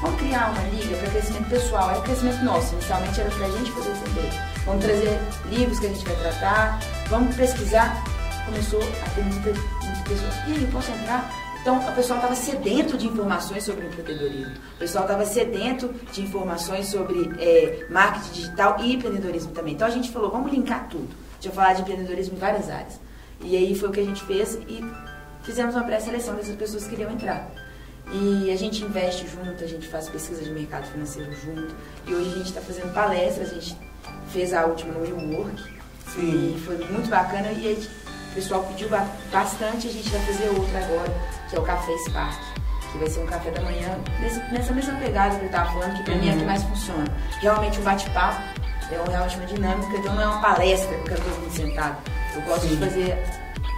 vamos 0.03 0.21
criar 0.21 0.51
uma 0.51 0.63
liga 0.69 0.97
para 0.97 1.11
crescimento 1.11 1.49
pessoal, 1.49 1.91
é 1.91 2.01
crescimento 2.03 2.45
nosso. 2.45 2.75
Inicialmente 2.75 3.21
era 3.21 3.31
pra 3.31 3.51
gente 3.51 3.73
poder 3.73 3.91
entender. 3.91 4.31
Vamos 4.65 4.85
trazer 4.85 5.19
livros 5.47 5.79
que 5.79 5.87
a 5.87 5.89
gente 5.91 6.05
vai 6.05 6.17
tratar, 6.17 6.81
vamos 7.09 7.35
pesquisar. 7.37 8.05
Começou 8.45 8.81
a 8.81 9.11
ter 9.11 9.23
muita, 9.23 9.51
muitas 9.51 10.03
pessoas. 10.09 10.35
E 10.47 10.53
aí, 10.53 10.63
eu 10.63 10.69
posso 10.71 10.91
entrar? 10.91 11.31
Então, 11.61 11.77
o 11.77 11.93
pessoal 11.93 12.19
estava 12.19 12.35
sedento 12.35 12.97
de 12.97 13.07
informações 13.07 13.65
sobre 13.65 13.87
empreendedorismo. 13.87 14.55
O 14.75 14.79
pessoal 14.79 15.05
estava 15.05 15.27
sedento 15.27 15.95
de 16.13 16.23
informações 16.23 16.87
sobre 16.87 17.31
é, 17.39 17.85
marketing 17.91 18.33
digital 18.33 18.77
e 18.81 18.95
empreendedorismo 18.95 19.53
também. 19.53 19.75
Então, 19.75 19.87
a 19.87 19.91
gente 19.91 20.11
falou, 20.11 20.31
vamos 20.31 20.51
linkar 20.51 20.89
tudo. 20.89 21.09
A 21.11 21.35
gente 21.35 21.55
vai 21.55 21.65
falar 21.65 21.75
de 21.75 21.83
empreendedorismo 21.83 22.37
em 22.37 22.41
várias 22.41 22.71
áreas. 22.71 22.99
E 23.41 23.57
aí 23.57 23.75
foi 23.75 23.89
o 23.89 23.93
que 23.93 24.01
a 24.01 24.05
gente 24.05 24.23
fez 24.25 24.55
e 24.69 24.85
fizemos 25.43 25.75
uma 25.75 25.85
pré-seleção 25.85 26.35
dessas 26.35 26.57
pessoas 26.57 26.85
que 26.85 26.91
queriam 26.91 27.11
entrar. 27.13 27.49
E 28.11 28.51
a 28.51 28.57
gente 28.57 28.83
investe 28.85 29.27
junto, 29.29 29.63
a 29.63 29.67
gente 29.67 29.87
faz 29.87 30.09
pesquisa 30.09 30.43
de 30.43 30.51
mercado 30.51 30.87
financeiro 30.91 31.31
junto. 31.45 31.75
E 32.07 32.15
hoje 32.15 32.31
a 32.33 32.35
gente 32.39 32.47
está 32.49 32.61
fazendo 32.61 32.93
palestras, 32.95 33.51
a 33.51 33.55
gente 33.55 33.77
fez 34.33 34.53
a 34.55 34.65
última 34.65 34.95
no 34.95 35.01
WeWork. 35.01 35.63
Sim. 36.15 36.55
E 36.57 36.61
foi 36.61 36.79
muito 36.91 37.09
bacana 37.11 37.53
e 37.53 37.75
o 38.31 38.35
pessoal 38.35 38.65
pediu 38.65 38.89
ba- 38.89 39.07
bastante, 39.31 39.89
a 39.89 39.91
gente 39.91 40.09
vai 40.09 40.21
fazer 40.21 40.49
outra 40.49 40.79
agora, 40.79 41.15
que 41.51 41.57
é 41.57 41.59
o 41.59 41.63
Café 41.63 41.93
Spark. 42.09 42.39
Que 42.91 42.97
vai 42.99 43.07
ser 43.11 43.21
um 43.21 43.27
café 43.27 43.51
da 43.51 43.61
manhã, 43.61 43.99
nesse- 44.19 44.41
nessa 44.51 44.73
mesma 44.73 44.95
pegada 44.99 45.37
que 45.37 45.43
eu 45.43 45.47
estava 45.51 45.71
falando, 45.73 45.95
que 45.99 46.05
pra 46.05 46.15
mim 46.15 46.29
é 46.31 46.33
a 46.33 46.37
que 46.39 46.45
mais 46.45 46.63
funciona. 46.63 47.05
Realmente 47.43 47.79
um 47.79 47.83
bate-papo, 47.83 48.41
é 48.91 49.11
realmente 49.11 49.37
uma 49.37 49.45
dinâmica, 49.47 49.97
então 49.99 50.15
não 50.15 50.23
é 50.23 50.27
uma 50.27 50.41
palestra 50.41 50.97
que 50.97 51.11
eu 51.11 51.17
todo 51.19 51.41
mundo 51.43 51.53
sentado. 51.55 51.99
Eu 52.35 52.43
gosto 52.43 52.63
Sim. 52.63 52.77
de 52.77 52.77
fazer 52.77 53.19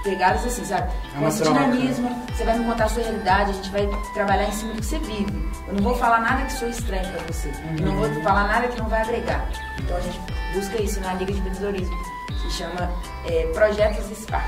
pegadas 0.04 0.44
assim, 0.46 0.64
sabe? 0.64 0.90
É 1.14 1.18
Com 1.18 1.28
esse 1.28 1.42
troca. 1.42 1.58
dinamismo, 1.60 2.26
você 2.34 2.44
vai 2.44 2.58
me 2.58 2.64
contar 2.64 2.84
a 2.84 2.88
sua 2.88 3.02
realidade, 3.02 3.50
a 3.50 3.52
gente 3.54 3.70
vai 3.70 3.88
trabalhar 4.14 4.44
em 4.44 4.52
cima 4.52 4.72
do 4.74 4.80
que 4.80 4.86
você 4.86 4.98
vive. 4.98 5.50
Eu 5.68 5.74
não 5.74 5.82
vou 5.82 5.96
falar 5.96 6.20
nada 6.20 6.42
que 6.46 6.52
sou 6.52 6.68
estranho 6.68 7.06
pra 7.12 7.22
você. 7.32 7.52
Eu 7.78 7.86
não 7.86 7.94
vou 7.96 8.22
falar 8.22 8.46
nada 8.48 8.68
que 8.68 8.78
não 8.78 8.88
vai 8.88 9.02
agregar. 9.02 9.46
Então 9.78 9.96
a 9.96 10.00
gente 10.00 10.18
busca 10.54 10.82
isso 10.82 11.00
na 11.00 11.14
Liga 11.14 11.32
de 11.32 11.38
Empreendedorismo, 11.38 11.96
que 12.42 12.50
chama 12.52 12.90
é, 13.26 13.46
Projetos 13.54 14.06
Spark. 14.18 14.44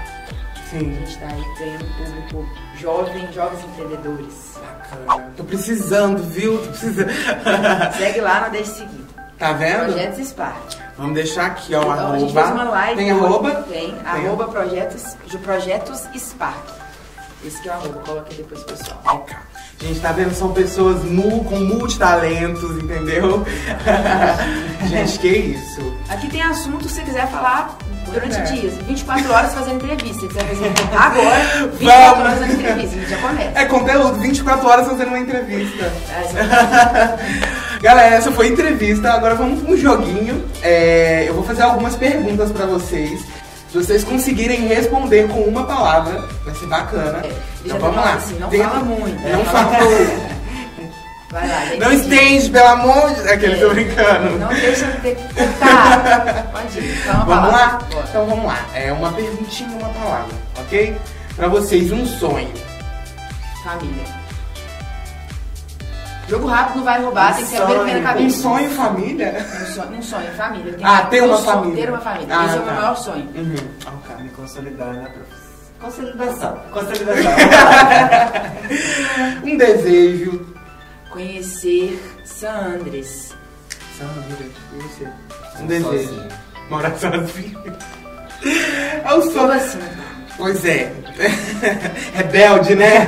A 0.57 0.75
Sim. 0.79 0.95
gente 0.95 1.11
está 1.11 1.27
aí 1.27 1.45
ganhando 1.59 1.85
público 2.31 2.47
jovem, 2.79 3.31
jovens 3.33 3.63
empreendedores. 3.65 4.59
Bacana. 4.59 5.31
Tô 5.37 5.45
precisando, 5.45 6.23
viu? 6.31 6.59
Tô 6.59 6.69
precisando. 6.69 7.11
Segue 7.99 8.21
lá, 8.23 8.41
não 8.41 8.51
deixe 8.51 8.71
de 8.73 8.79
seguir. 8.79 9.05
tá 9.39 9.53
vendo? 9.53 9.85
Projetos 9.93 10.29
Spark. 10.29 10.82
Vamos 11.03 11.17
deixar 11.17 11.47
aqui, 11.47 11.75
ó, 11.75 11.83
Então, 11.83 12.13
a 12.13 12.19
gente 12.21 12.33
fez 12.33 12.47
uma 12.47 12.61
arroba. 12.63 12.71
live. 12.71 12.97
Tem 12.97 13.11
arroba? 13.11 13.51
Tem, 13.69 13.95
arroba 14.05 14.47
projetos, 14.47 15.17
de 15.27 15.37
projetos 15.39 16.03
Spark. 16.17 16.65
Esse 17.45 17.61
que 17.61 17.69
é 17.69 17.73
o 17.73 17.75
arroba, 17.75 17.99
coloquei 18.07 18.37
depois 18.37 18.63
pessoal. 18.63 19.01
Ok. 19.05 19.35
Gente, 19.81 19.99
tá 19.99 20.13
vendo? 20.13 20.33
São 20.33 20.53
pessoas 20.53 21.03
mu 21.03 21.43
com 21.43 21.59
multitalentos, 21.59 22.71
entendeu? 22.81 23.45
Gente, 24.89 25.19
que 25.19 25.29
isso? 25.29 25.93
Aqui 26.09 26.29
tem 26.31 26.41
assunto 26.41 26.89
se 26.89 26.95
você 26.95 27.03
quiser 27.03 27.29
falar 27.33 27.77
durante 28.13 28.37
é. 28.37 28.43
dias. 28.43 28.75
24 28.87 29.33
horas 29.33 29.55
fazendo 29.55 29.77
entrevista. 29.85 30.21
Se 30.21 30.27
quiser 30.29 30.45
fazer 30.45 30.73
agora, 30.97 31.69
24 31.79 32.21
horas 32.23 32.39
fazendo 32.39 32.61
entrevista. 32.61 32.97
A 32.97 32.99
gente 33.01 33.11
já 33.11 33.17
começa. 33.19 33.59
É 33.59 33.65
conteúdo, 33.67 34.15
24 34.21 34.69
horas 34.69 34.87
fazendo 34.89 35.09
uma 35.09 35.19
entrevista. 35.19 35.85
Isso- 36.25 37.81
Galera, 37.83 38.15
essa 38.15 38.31
foi 38.33 38.47
a 38.47 38.49
entrevista. 38.51 39.13
Agora 39.13 39.35
vamos 39.35 39.61
para 39.63 39.73
um 39.73 39.77
joguinho. 39.77 40.45
É, 40.63 41.25
eu 41.29 41.35
vou 41.35 41.43
fazer 41.45 41.63
algumas 41.63 41.97
perguntas 41.97 42.51
pra 42.53 42.67
vocês. 42.67 43.21
Se 43.71 43.79
vocês 43.79 44.05
conseguirem 44.05 44.67
responder 44.69 45.27
com 45.29 45.41
uma 45.41 45.65
palavra, 45.65 46.23
vai 46.45 46.55
ser 46.55 46.67
bacana. 46.67 47.21
É, 47.25 47.33
então 47.65 47.79
vamos 47.79 47.97
lá. 47.97 48.15
assim, 48.15 48.39
não 48.39 48.49
Dentro- 48.51 48.69
fala 48.71 48.85
muito. 48.85 49.21
Não 49.23 49.39
né? 49.39 49.45
fala 49.47 49.71
muito. 49.83 50.32
Vai 51.33 51.49
lá. 51.49 51.65
gente. 51.65 51.81
Não 51.81 51.93
estende, 51.93 52.51
pelo 52.51 52.69
amor 52.69 53.09
de 53.09 53.15
Deus. 53.17 53.27
Aquele, 53.29 53.57
tô 53.57 53.71
É, 53.71 53.75
brincando. 53.75 54.39
Não 54.39 54.49
deixa 54.49 54.87
de 54.87 55.01
ter 55.01 55.17
que 55.17 55.35
cortar. 55.35 56.47
Pode 56.53 56.79
ir. 56.79 57.03
Uma 57.07 57.13
Vamos 57.13 57.27
palavra. 57.27 57.51
lá? 57.51 57.79
Bora. 57.91 58.07
Então 58.09 58.27
vamos 58.27 58.45
lá. 58.45 58.59
É 58.75 58.93
uma 58.93 59.13
perguntinha, 59.13 59.71
uma 59.79 59.89
palavra, 59.89 60.35
ok? 60.61 60.97
Pra 61.37 61.49
vocês, 61.49 61.91
um 61.91 62.05
sonho. 62.07 62.53
Família. 63.65 64.23
Jogo 66.29 66.47
rápido 66.47 66.77
não 66.77 66.85
vai 66.85 67.03
roubar, 67.03 67.35
tem 67.35 67.45
que 67.45 67.51
ser 67.51 67.63
a 67.63 67.67
primeira 67.67 68.01
Um 68.01 68.03
cabeça. 68.03 68.43
sonho, 68.43 68.71
família? 68.71 69.47
Um 69.61 69.67
sonho, 69.67 69.97
um 69.99 70.03
sonho, 70.03 70.33
família. 70.37 70.73
Tem 70.75 70.87
Ah, 70.87 71.03
ter 71.11 71.23
uma 71.23 71.37
um 71.37 71.43
família. 71.43 71.85
Ter 71.85 71.91
uma 71.91 72.01
família. 72.01 72.29
Ah, 72.39 72.47
Esse 72.47 72.55
é 72.55 72.59
o 72.59 72.63
tá. 72.63 72.73
meu 72.73 72.81
maior 72.81 72.97
sonho. 72.97 73.29
Uhum. 73.35 73.57
Ok. 73.87 74.17
Me 74.25 74.31
consolidar 74.31 74.95
na 74.95 75.09
profissão. 75.11 75.43
Consolidação. 75.81 76.57
Consolidação. 76.73 77.33
Um 79.45 79.57
desejo. 79.59 80.52
Conhecer 81.13 82.01
San 82.25 82.49
Andres. 82.77 83.35
Sandra, 83.99 84.47
e 84.73 84.83
você? 84.83 85.09
Um 85.63 85.67
desejo. 85.67 86.09
Sozinho. 86.09 86.29
Morar 86.71 86.97
sozinho. 86.99 87.63
É 89.05 89.15
o 89.15 89.23
Sou 89.23 89.33
sonho. 89.33 89.53
assim. 89.53 89.79
Pois 90.37 90.65
é. 90.65 90.93
Rebelde, 92.13 92.75
né? 92.75 93.07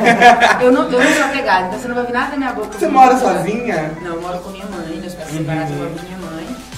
Eu 0.60 0.70
não, 0.70 0.84
eu 0.88 1.02
não 1.02 1.12
sou 1.12 1.24
apegada, 1.24 1.66
então 1.66 1.78
você 1.80 1.88
não 1.88 1.94
vai 1.96 2.06
ver 2.06 2.12
nada 2.12 2.30
da 2.30 2.36
minha 2.36 2.52
boca. 2.52 2.78
Você 2.78 2.86
mora 2.86 3.16
sozinha? 3.18 3.90
Não, 4.00 4.14
eu 4.14 4.20
moro 4.20 4.38
com 4.38 4.50
minha 4.50 4.66
mãe, 4.66 4.96
meus 5.00 5.14
pais 5.14 5.30
separados, 5.30 5.70
eu 5.72 5.76
moro 5.78 5.90
com 5.90 6.02
minha 6.04 6.08
mãe. 6.10 6.13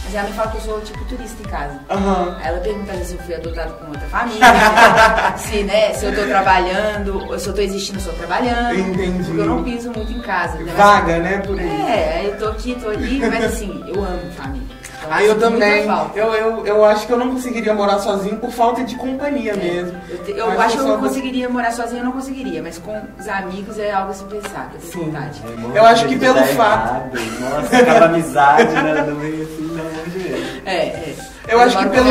Mas 0.07 0.15
ela 0.15 0.29
me 0.29 0.35
fala 0.35 0.51
que 0.53 0.57
eu 0.59 0.61
sou 0.61 0.81
tipo 0.81 1.05
turista 1.07 1.43
em 1.43 1.51
casa. 1.51 1.81
Aham. 1.91 2.37
Aí 2.41 2.49
ela 2.49 2.61
pergunta 2.61 2.95
se 3.05 3.15
eu 3.15 3.19
fui 3.23 3.35
adotado 3.35 3.75
com 3.75 3.87
outra 3.89 4.07
família, 4.09 4.47
se, 5.37 5.63
né, 5.65 5.93
se 5.95 6.05
eu 6.07 6.15
tô 6.15 6.23
trabalhando, 6.27 7.39
se 7.39 7.49
eu 7.49 7.53
tô 7.55 7.61
existindo, 7.61 8.01
se 8.01 8.07
eu 8.07 8.13
tô 8.13 8.19
trabalhando. 8.19 8.79
Entendi. 8.79 9.25
Porque 9.25 9.41
eu 9.41 9.47
não 9.47 9.65
piso 9.65 9.91
muito 9.91 10.13
em 10.13 10.21
casa. 10.21 10.59
né? 10.59 10.73
Vaga, 10.77 11.19
né? 11.19 11.39
Por 11.39 11.59
aí. 11.59 11.67
É, 11.69 12.23
eu 12.27 12.39
tô 12.39 12.49
aqui, 12.49 12.77
tô 12.81 12.89
ali, 12.89 13.19
mas 13.19 13.45
assim, 13.45 13.85
eu 13.89 14.03
amo 14.05 14.31
família. 14.37 14.66
Então, 15.07 15.17
Ah, 15.17 15.23
eu 15.23 15.35
muita 15.35 15.51
também. 15.51 15.87
Eu, 16.15 16.35
eu, 16.35 16.67
eu 16.67 16.85
acho 16.85 17.07
que 17.07 17.13
eu 17.13 17.19
não 17.19 17.31
conseguiria 17.33 17.73
morar 17.75 17.99
sozinho 18.01 18.37
por 18.37 18.51
falta 18.51 18.83
de 18.85 18.95
companhia 18.97 19.53
É, 19.53 19.57
mesmo. 19.57 19.99
Eu, 20.09 20.19
te- 20.19 20.31
eu 20.33 20.47
Mas 20.49 20.59
acho 20.61 20.77
que 20.77 20.83
eu 20.83 20.89
não 20.89 20.99
conseguiria 20.99 21.49
morar 21.49 21.73
sozinha, 21.73 22.01
eu 22.01 22.05
não 22.05 22.13
conseguiria, 22.13 22.63
mas 22.63 22.79
com 22.79 23.01
os 23.19 23.29
amigos 23.29 23.79
é 23.79 23.93
algo 23.93 24.11
a 24.11 24.15
se 24.15 24.25
pensar, 24.25 24.71
eu 24.75 24.81
tenho 24.81 24.93
Sim. 24.93 25.11
vontade. 25.11 25.43
É, 25.75 25.79
Eu 25.79 25.85
acho 25.87 26.07
que 26.07 26.17
pelo 26.19 26.39
fato- 26.39 26.51
errado. 26.51 27.11
Nossa, 27.41 27.77
aquela 27.77 28.07
amizade 28.07 28.73
né, 28.73 29.03
no 29.09 29.15
meio 29.17 29.43
assim, 29.43 29.69
pelo 29.69 29.81
amor 29.89 30.05
de 30.09 30.19
Deus. 30.19 30.47
É, 30.67 30.77
é. 30.77 31.17
Eu 31.49 31.61
acho 31.61 31.79
que 31.79 31.87
pelo. 31.87 32.09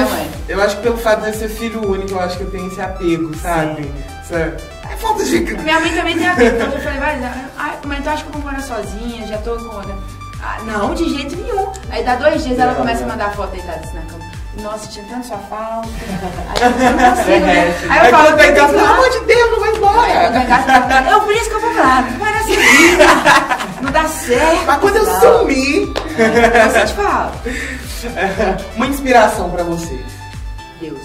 Eu 0.47 0.61
acho 0.63 0.77
que 0.77 0.83
pelo 0.83 0.97
fato 0.97 1.21
de 1.23 1.27
eu 1.27 1.33
ser 1.33 1.49
filho 1.49 1.91
único, 1.91 2.11
eu 2.11 2.19
acho 2.21 2.37
que 2.37 2.43
eu 2.43 2.51
tenho 2.51 2.67
esse 2.67 2.79
apego, 2.81 3.35
sabe? 3.35 3.91
Essa, 4.21 4.55
é 4.89 4.95
falta 4.97 5.23
de. 5.25 5.39
Minha 5.41 5.79
mãe 5.81 5.93
também 5.93 6.17
tem 6.17 6.25
apego, 6.27 6.55
então 6.55 6.71
eu 6.71 6.79
falei 6.79 6.99
ah, 7.59 7.73
mãe, 7.85 8.01
tu 8.01 8.09
acha 8.09 8.23
que 8.23 8.29
eu 8.29 8.33
vou 8.33 8.41
morar 8.43 8.61
sozinha, 8.61 9.27
já 9.27 9.37
tô 9.39 9.57
com... 9.57 9.81
Ah, 10.41 10.57
não, 10.63 10.93
de 10.93 11.09
jeito 11.15 11.35
nenhum. 11.35 11.71
Aí 11.89 12.03
dá 12.03 12.15
dois 12.15 12.43
dias, 12.43 12.59
ela 12.59 12.75
começa 12.75 13.03
a 13.03 13.07
mandar 13.07 13.33
foto 13.33 13.51
deitada 13.51 13.79
assim 13.83 13.95
na 13.95 14.01
cama. 14.03 14.25
Nossa, 14.61 14.87
tinha 14.87 15.05
tanto 15.09 15.27
sua 15.27 15.37
falta. 15.37 15.89
Aí 16.55 16.61
eu 16.61 16.69
não 16.91 17.09
consigo, 17.15 17.29
né? 17.29 17.39
Derrete. 17.39 17.85
Aí 17.89 18.05
eu 18.05 18.11
falo, 18.11 18.29
"Eu 18.29 18.37
pelo 18.71 18.85
amor 18.87 19.09
de 19.09 19.19
Deus, 19.25 19.51
não 19.51 19.59
vai 19.59 19.75
embora. 19.75 20.45
fala, 20.87 21.09
eu 21.11 21.21
por 21.21 21.33
isso 21.33 21.49
que 21.49 21.55
eu 21.55 21.61
vou 21.61 21.73
lá, 21.73 22.01
não 22.01 22.19
dar 22.19 22.43
certo. 22.43 23.65
Não 23.81 23.91
dá 23.91 24.05
certo. 24.07 24.65
Mas 24.65 24.79
quando 24.79 24.95
eu 24.95 25.05
sumir, 25.19 25.93
Eu 26.17 26.85
te 26.87 26.93
falo. 26.93 27.31
uma 28.75 28.87
inspiração 28.87 29.49
pra 29.51 29.63
vocês. 29.63 30.05
Deus. 30.81 30.99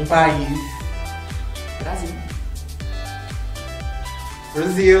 Um 0.00 0.06
país. 0.06 0.58
Brasil. 1.80 2.08
Brasil. 4.54 5.00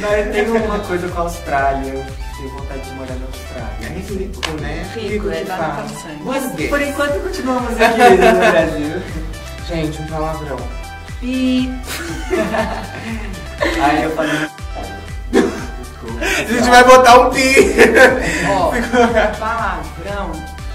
Não, 0.00 0.12
eu 0.12 0.32
tenho 0.32 0.64
uma 0.64 0.78
coisa 0.80 1.08
com 1.08 1.18
a 1.18 1.22
Austrália. 1.22 2.06
Tenho 2.36 2.50
vontade 2.50 2.80
de 2.80 2.94
morar 2.94 3.14
na 3.16 3.26
Austrália. 3.26 3.70
É 3.82 3.98
rico, 3.98 4.60
né? 4.60 4.90
Rico, 4.94 5.30
é 5.30 5.42
de 5.42 5.48
lá 5.48 5.56
fato. 5.56 5.82
no 5.82 6.00
sangue. 6.00 6.22
Mas 6.24 6.52
Deus. 6.52 6.70
Por 6.70 6.80
enquanto 6.80 7.22
continuamos 7.22 7.80
aqui 7.80 7.98
no 7.98 8.50
Brasil. 8.50 9.02
Gente, 9.68 10.02
um 10.02 10.06
palavrão. 10.06 10.56
E 11.22 11.70
Aí 13.82 14.04
eu 14.04 14.10
falei. 14.12 14.48
Desculpa. 15.30 16.24
A 16.24 16.52
gente 16.52 16.70
vai 16.70 16.84
botar 16.84 17.20
um 17.20 17.30
pi. 17.30 17.54
Ó, 18.48 18.70
palavrão. 19.38 20.32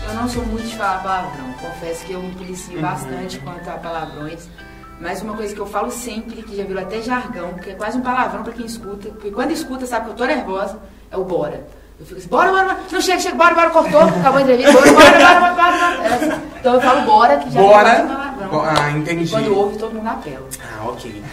Eu 0.07 0.13
não 0.13 0.29
sou 0.29 0.45
muito 0.45 0.67
de 0.67 0.75
falar 0.75 1.01
palavrão. 1.01 1.51
Confesso 1.59 2.05
que 2.05 2.13
eu 2.13 2.21
me 2.21 2.31
policio 2.35 2.79
bastante 2.79 3.39
quanto 3.39 3.67
a 3.67 3.73
palavrões. 3.73 4.47
Mas 4.99 5.21
uma 5.21 5.35
coisa 5.35 5.53
que 5.53 5.59
eu 5.59 5.65
falo 5.67 5.91
sempre, 5.91 6.41
que 6.43 6.55
já 6.55 6.63
virou 6.63 6.81
até 6.81 7.01
jargão, 7.01 7.53
que 7.55 7.69
é 7.71 7.73
quase 7.73 7.97
um 7.97 8.01
palavrão 8.01 8.43
pra 8.43 8.53
quem 8.53 8.65
escuta, 8.65 9.09
porque 9.09 9.29
quando 9.31 9.51
escuta 9.51 9.85
sabe 9.85 10.05
que 10.05 10.11
eu 10.11 10.15
tô 10.15 10.25
nervosa, 10.25 10.77
é 11.11 11.17
o 11.17 11.23
bora. 11.25 11.67
Eu 11.99 12.05
fico 12.05 12.19
assim, 12.19 12.27
bora, 12.29 12.51
bora, 12.51 12.65
bora. 12.65 12.79
Não 12.91 13.01
chega, 13.01 13.19
chega, 13.19 13.35
bora, 13.35 13.55
bora, 13.55 13.69
cortou, 13.69 14.01
acabou 14.01 14.39
a 14.39 14.41
entrevista, 14.41 14.71
bora, 14.71 14.91
bora, 14.91 15.11
bora, 15.11 15.39
bora, 15.39 15.53
bora, 15.53 15.77
bora. 15.77 16.07
É 16.07 16.13
assim. 16.13 16.41
Então 16.59 16.73
eu 16.75 16.81
falo 16.81 17.01
bora, 17.01 17.37
que 17.37 17.45
já 17.45 17.49
virou 17.51 17.67
Bora. 17.67 17.83
quase 17.89 18.01
um 18.03 18.07
palavrão. 18.07 18.49
Bo- 18.49 18.61
Ah, 18.61 18.91
entendi. 18.91 19.23
E 19.25 19.29
quando 19.29 19.55
ouve, 19.57 19.77
todo 19.77 19.93
mundo 19.93 20.07
apela. 20.07 20.47
Ah, 20.61 20.87
ok. 20.89 21.23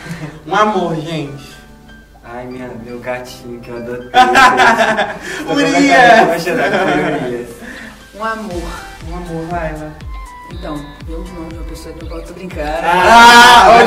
Um 0.46 0.54
amor, 0.54 0.96
gente. 0.96 1.52
Ai, 2.24 2.46
minha, 2.46 2.68
meu 2.84 2.98
gatinho 3.00 3.60
que 3.60 3.68
eu 3.70 3.76
adotei. 3.76 4.10
Urias. 5.50 6.44
Vai. 6.44 7.46
Um 8.14 8.24
amor. 8.24 8.62
Um 9.10 9.16
amor, 9.16 9.46
vai 9.50 9.72
lá. 9.78 9.90
Então, 10.52 10.76
deu 11.06 11.18
o 11.18 11.24
nome 11.34 11.48
de 11.48 11.54
uma 11.56 11.64
pessoa 11.64 11.94
que 11.94 12.04
eu 12.04 12.22
tô 12.22 12.32
brincando. 12.34 12.62
Ah, 12.84 13.68
ô 13.70 13.78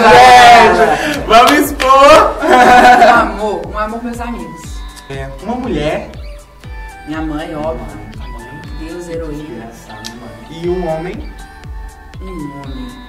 gente! 1.13 1.19
Vamos 1.27 1.51
expor! 1.51 2.35
Um 2.43 3.13
amor, 3.13 3.67
um 3.67 3.77
amor 3.79 4.03
meus 4.03 4.19
amigos. 4.19 4.75
É, 5.09 5.29
uma 5.43 5.55
mulher. 5.55 6.09
Minha 7.07 7.21
mãe, 7.21 7.55
óbvio. 7.55 7.85
A 8.19 8.27
mãe. 8.27 8.61
Deus, 8.79 9.07
heroína. 9.07 9.69
E 10.49 10.67
um 10.67 10.87
homem. 10.87 11.31
Um 12.21 12.61
homem. 12.61 13.05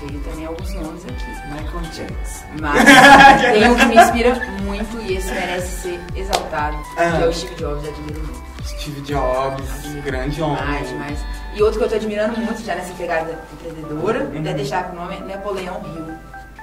Veio 0.00 0.20
também 0.20 0.46
alguns 0.46 0.72
nomes 0.74 1.04
aqui. 1.04 1.30
Michael 1.48 1.82
Jackson. 1.92 2.44
Mas 2.60 2.84
tem 3.52 3.70
um 3.70 3.74
que 3.76 3.84
me 3.86 3.96
inspira 3.96 4.34
muito 4.62 4.96
e 5.02 5.16
esse 5.16 5.30
merece 5.32 5.82
ser 5.82 6.00
exaltado, 6.16 6.78
Ah. 6.96 7.16
que 7.18 7.22
é 7.24 7.26
o 7.26 7.32
Steve 7.34 7.54
Jobs, 7.56 7.86
admiro 7.86 8.20
muito. 8.20 8.49
Steve 8.64 9.00
Jobs, 9.02 9.64
grande 10.04 10.40
homem. 10.42 10.56
Demais, 10.56 10.88
demais. 10.88 11.18
E 11.54 11.62
outro 11.62 11.78
que 11.78 11.84
eu 11.84 11.88
tô 11.88 11.94
admirando 11.96 12.38
muito 12.40 12.62
já 12.62 12.74
nessa 12.74 12.92
pegada 12.94 13.38
empreendedora, 13.54 14.24
Uhum. 14.24 14.40
até 14.40 14.52
deixar 14.54 14.84
com 14.84 14.96
o 14.96 15.00
nome 15.00 15.18
Napoleão 15.20 15.80
Hill. 15.84 16.14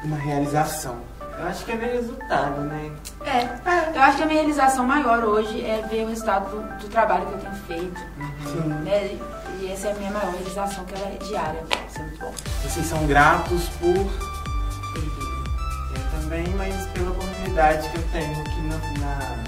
Uma 0.03 0.17
realização. 0.17 0.95
Eu 1.39 1.45
acho 1.47 1.65
que 1.65 1.71
é 1.71 1.75
meio 1.75 1.91
resultado, 1.93 2.61
né? 2.61 2.91
É, 3.25 3.95
eu 3.95 4.01
acho 4.01 4.17
que 4.17 4.23
a 4.23 4.25
minha 4.25 4.39
realização 4.41 4.85
maior 4.87 5.23
hoje 5.23 5.63
é 5.63 5.85
ver 5.87 6.03
o 6.05 6.09
resultado 6.09 6.49
do, 6.49 6.77
do 6.79 6.87
trabalho 6.89 7.25
que 7.27 7.33
eu 7.33 7.37
tenho 7.39 7.53
feito. 7.67 7.99
Sim. 8.43 8.59
Né? 8.83 9.17
E 9.59 9.71
essa 9.71 9.89
é 9.89 9.91
a 9.91 9.95
minha 9.95 10.11
maior 10.11 10.31
realização, 10.31 10.83
que 10.85 10.95
ela 10.95 11.05
é 11.13 11.17
diária. 11.23 11.63
Isso 11.89 11.99
é 11.99 12.01
muito 12.03 12.19
bom. 12.19 12.33
Vocês 12.63 12.85
são 12.87 13.05
gratos 13.05 13.65
por. 13.79 13.87
Eu 15.95 16.21
também, 16.21 16.47
mas 16.57 16.73
pela 16.87 17.11
oportunidade 17.11 17.87
que 17.89 17.97
eu 17.97 18.03
tenho 18.11 18.41
aqui 18.41 18.61
na, 18.61 18.77
na 19.05 19.43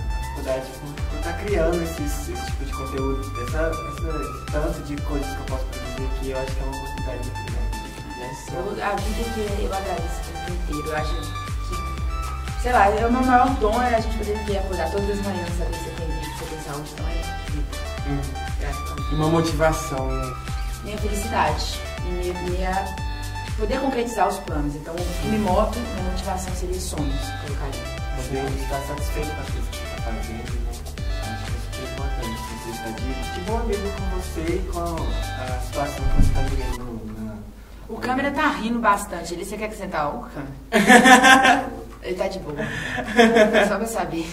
faculdade 0.50 0.66
por, 0.80 1.04
por 1.10 1.18
estar 1.20 1.34
criando 1.44 1.84
esses- 1.84 2.30
esse 2.30 2.46
tipo 2.46 2.66
de 2.66 2.72
conteúdo, 2.74 3.44
essa, 3.48 3.72
esse 3.72 4.52
tanto 4.52 4.82
de 4.84 5.02
coisas 5.04 5.28
que 5.28 5.38
eu 5.40 5.46
posso 5.46 5.66
produzir 5.66 6.10
aqui, 6.16 6.30
eu 6.32 6.40
acho 6.40 6.52
que 6.52 6.60
é 6.60 6.64
uma 6.64 6.78
oportunidade 6.78 7.30
muito 7.30 7.52
grande. 7.52 7.80
Né? 8.20 8.38
Eu, 8.52 8.84
a 8.84 8.96
vida 8.96 9.30
que 9.34 9.64
eu 9.64 9.74
agradeço 9.74 10.20
o 10.20 10.34
tempo 10.34 10.52
inteiro. 10.52 10.88
Eu 10.90 10.98
acho 10.98 11.16
que, 11.16 12.62
sei 12.64 12.72
lá, 12.74 12.90
é 12.90 13.06
o 13.06 13.12
meu 13.12 13.22
maior 13.24 13.50
dom 13.56 13.82
é 13.82 13.96
a 13.96 14.00
gente 14.00 14.18
poder 14.18 14.58
acordar 14.58 14.92
todas 14.92 15.10
as 15.10 15.26
manhãs, 15.26 15.50
saber 15.58 15.76
se 15.78 15.84
tem 15.92 16.08
vida, 16.08 16.38
se 16.38 16.46
tem 16.46 16.62
saúde. 16.62 16.90
Então 16.94 17.08
é 17.08 17.52
vida. 17.52 17.78
Hum, 18.08 18.22
a 19.12 19.16
uma 19.16 19.28
motivação, 19.30 20.08
né? 20.12 20.34
Minha 20.84 20.98
felicidade 20.98 21.80
e 22.00 22.12
minha, 22.12 22.34
minha- 22.44 22.96
poder 23.58 23.80
concretizar 23.82 24.28
os 24.28 24.38
planos. 24.40 24.74
Então, 24.76 24.94
o 24.94 24.98
que 25.22 25.28
me 25.28 25.38
move, 25.38 25.78
minha 25.80 26.12
motivação 26.12 26.54
seria 26.56 26.80
sonhos, 26.80 27.22
colocaria. 27.46 28.00
Você 28.18 28.64
está 28.64 28.80
satisfeito 28.88 29.28
com 29.36 29.42
as 29.42 29.50
coisas 29.50 29.69
que 29.69 29.69
você 29.69 29.69
está 29.69 29.69
fazendo, 30.02 30.64
né? 30.64 30.72
Acho 31.24 31.46
que 31.72 31.82
é 31.82 31.92
importante. 31.92 32.40
Você 32.64 32.70
está 32.72 32.90
de, 32.90 33.34
de 33.34 33.40
bom 33.42 33.58
amigo 33.60 33.90
com 33.98 34.20
você 34.20 34.42
e 34.42 34.70
com 34.72 34.80
a 34.80 35.60
situação 35.60 36.06
que 36.06 36.16
você 36.22 36.28
está 36.30 36.42
vivendo 36.42 37.02
na. 37.22 37.36
O 37.88 37.98
câmera 37.98 38.32
tá 38.32 38.48
rindo 38.50 38.80
bastante. 38.80 39.34
Ele, 39.34 39.44
você 39.46 39.58
quer 39.58 39.66
acrescentar 39.66 40.02
algo, 40.02 40.28
câmera? 40.34 41.70
Ele 42.02 42.16
tá 42.16 42.28
de 42.30 42.40
boa. 42.40 42.56
Só 43.68 43.76
pra 43.76 43.86
saber. 43.86 44.26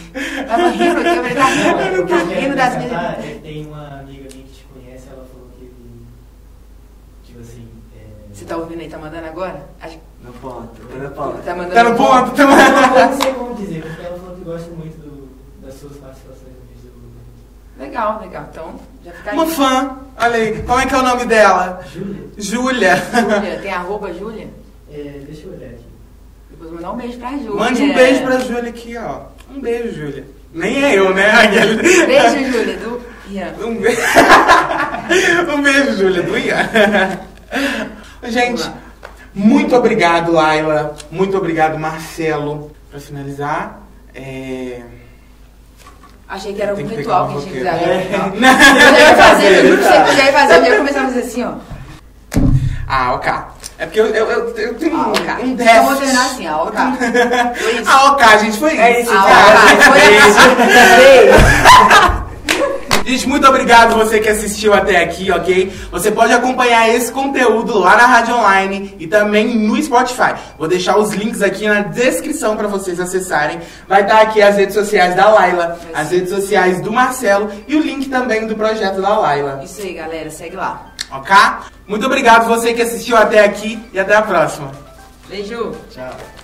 Tava 0.46 0.68
rindo, 0.68 1.00
o 1.00 1.02
câmera 1.02 1.34
tá 1.34 1.46
rindo. 1.46 1.80
Ele 1.80 2.06
tá 2.06 2.16
rindo 2.40 2.56
das 2.56 2.76
minhas. 2.76 2.92
é, 2.92 3.40
Tem 3.42 3.66
uma 3.66 4.00
amiga 4.00 4.28
minha 4.32 4.44
que 4.44 4.52
te 4.52 4.64
conhece, 4.72 5.08
ela 5.08 5.26
falou 5.32 5.48
que. 5.58 5.68
Tipo 7.24 7.40
assim. 7.40 7.66
É, 7.96 8.32
Você 8.32 8.44
tá 8.44 8.56
ouvindo 8.56 8.80
aí, 8.82 8.88
tá 8.88 8.98
mandando 8.98 9.26
agora? 9.26 9.66
Acho 9.80 9.96
que 9.96 10.02
No 10.22 10.32
ponto, 10.34 10.68
tá 10.80 10.96
no 10.96 11.10
ponto. 11.10 11.42
tá 11.42 11.54
mandando. 11.56 11.74
Tá 11.74 11.84
no 11.84 11.96
ponto, 11.96 12.36
tá 12.36 12.42
eu 12.42 13.10
não 13.10 13.20
sei 13.20 13.32
como 13.34 13.54
dizer, 13.56 13.82
porque 13.82 14.06
ela 14.06 14.18
falou 14.18 14.36
que 14.36 14.44
gosta 14.44 14.70
muito 14.70 14.96
do- 15.00 15.05
suas 15.88 16.00
participações 16.00 16.52
no 16.52 16.66
vídeo 16.74 16.90
do 16.90 17.82
Legal, 17.82 18.20
legal. 18.20 18.48
Então, 18.50 18.74
já 19.04 19.12
fica 19.12 19.30
aí. 19.30 19.36
Uma 19.36 19.46
fã. 19.46 19.96
Olha 20.18 20.34
aí. 20.34 20.62
Como 20.62 20.80
é 20.80 20.86
que 20.86 20.94
é 20.94 20.98
o 20.98 21.02
nome 21.02 21.24
dela? 21.26 21.84
Júlia. 21.92 22.22
Júlia. 22.38 22.96
Júlia, 22.96 23.58
tem 23.62 23.72
arroba 23.72 24.12
Júlia? 24.14 24.48
É, 24.92 25.20
deixa 25.26 25.46
eu 25.46 25.52
olhar 25.52 25.68
aqui. 25.70 25.84
Depois 26.50 26.70
mandar 26.70 26.92
um 26.92 26.96
beijo 26.96 27.18
pra 27.18 27.30
Júlia. 27.32 27.54
Mande 27.54 27.82
um 27.82 27.94
beijo 27.94 28.22
pra 28.22 28.38
Júlia 28.38 28.68
aqui, 28.70 28.96
ó. 28.96 29.20
Um 29.54 29.60
beijo, 29.60 29.94
Júlia. 29.94 30.24
Nem 30.54 30.82
é 30.84 30.98
eu, 30.98 31.12
né? 31.14 31.30
Aquele- 31.30 31.76
Beijo, 32.06 32.52
Júlia, 32.52 32.76
do 32.78 33.00
Ian. 33.30 33.54
Um 33.60 33.76
beijo. 33.76 34.00
um 35.54 35.62
beijo, 35.62 35.92
Júlia, 35.98 36.22
do 36.22 36.38
Ian. 36.38 37.20
Gente, 38.24 38.70
muito 39.34 39.76
obrigado, 39.76 40.32
Laila. 40.32 40.96
Muito 41.10 41.36
obrigado, 41.36 41.78
Marcelo. 41.78 42.70
Pra 42.90 42.98
finalizar, 42.98 43.82
é... 44.14 44.80
Achei 46.28 46.52
que 46.54 46.60
era 46.62 46.72
um 46.74 46.76
que 46.76 46.82
ritual 46.96 47.28
que 47.28 47.36
a 47.36 47.40
gente. 47.40 47.56
Eu 47.58 47.64
já 47.64 47.72
ia 48.98 49.14
fazer, 49.16 49.46
eu 49.46 49.66
juro 49.68 49.82
pra 49.82 49.92
você 49.92 50.02
que 50.02 50.10
eu 50.10 50.16
já 50.16 50.24
ia 50.24 50.32
fazer, 50.32 50.54
eu 50.56 50.64
ia 50.64 50.76
começar 50.78 51.00
a 51.00 51.04
fazer 51.04 51.20
assim, 51.20 51.44
ó. 51.44 51.52
Ah, 52.88 53.14
ok. 53.14 53.32
É 53.78 53.84
porque 53.86 54.00
eu, 54.00 54.06
eu, 54.06 54.30
eu, 54.30 54.48
eu 54.56 54.74
tenho 54.74 54.96
Ah, 54.96 55.08
um, 55.08 55.10
ok. 55.10 55.24
um 55.42 55.46
Então 55.48 55.56
déficit. 55.66 55.84
vou 55.86 55.96
terminar 55.96 56.24
assim, 56.26 56.46
ah, 56.46 56.62
ok. 56.62 56.78
Foi 57.60 57.72
isso. 57.80 57.90
Ah, 57.90 58.12
ok, 58.12 58.38
gente, 58.38 58.58
foi 58.58 58.76
É 58.78 59.00
isso. 59.00 59.10
isso, 59.12 59.18
Ah, 59.18 59.24
cara. 59.24 59.74
ok. 59.74 59.82
Foi 59.82 60.00
assim. 61.28 62.15
Gente, 63.06 63.28
muito 63.28 63.46
obrigado 63.46 63.94
você 63.94 64.18
que 64.18 64.28
assistiu 64.28 64.74
até 64.74 65.00
aqui, 65.00 65.30
ok? 65.30 65.72
Você 65.92 66.10
pode 66.10 66.32
acompanhar 66.32 66.88
esse 66.92 67.12
conteúdo 67.12 67.78
lá 67.78 67.96
na 67.96 68.04
Rádio 68.04 68.34
Online 68.34 68.96
e 68.98 69.06
também 69.06 69.56
no 69.56 69.80
Spotify. 69.80 70.34
Vou 70.58 70.66
deixar 70.66 70.98
os 70.98 71.12
links 71.14 71.40
aqui 71.40 71.68
na 71.68 71.82
descrição 71.82 72.56
para 72.56 72.66
vocês 72.66 72.98
acessarem. 72.98 73.60
Vai 73.86 74.02
estar 74.02 74.22
aqui 74.22 74.42
as 74.42 74.56
redes 74.56 74.74
sociais 74.74 75.14
da 75.14 75.28
Laila, 75.30 75.78
as 75.94 76.10
redes 76.10 76.30
sociais 76.30 76.80
do 76.80 76.90
Marcelo 76.90 77.48
e 77.68 77.76
o 77.76 77.80
link 77.80 78.08
também 78.08 78.44
do 78.48 78.56
projeto 78.56 79.00
da 79.00 79.16
Laila, 79.16 79.60
Isso 79.62 79.82
aí, 79.82 79.94
galera, 79.94 80.28
segue 80.28 80.56
lá. 80.56 80.86
ok? 81.12 81.36
Muito 81.86 82.04
obrigado 82.06 82.48
você 82.48 82.74
que 82.74 82.82
assistiu 82.82 83.16
até 83.16 83.44
aqui 83.44 83.78
e 83.92 84.00
até 84.00 84.16
a 84.16 84.22
próxima. 84.22 84.72
Beijo. 85.28 85.76
Tchau. 85.94 86.35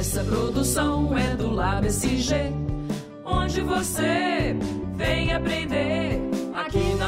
Essa 0.00 0.24
produção 0.24 1.14
é 1.14 1.36
do 1.36 1.50
Lab 1.50 1.86
SG, 1.86 2.54
onde 3.22 3.60
você 3.60 4.56
vem 4.96 5.30
aprender 5.34 6.18
aqui 6.54 6.94
no 6.94 6.99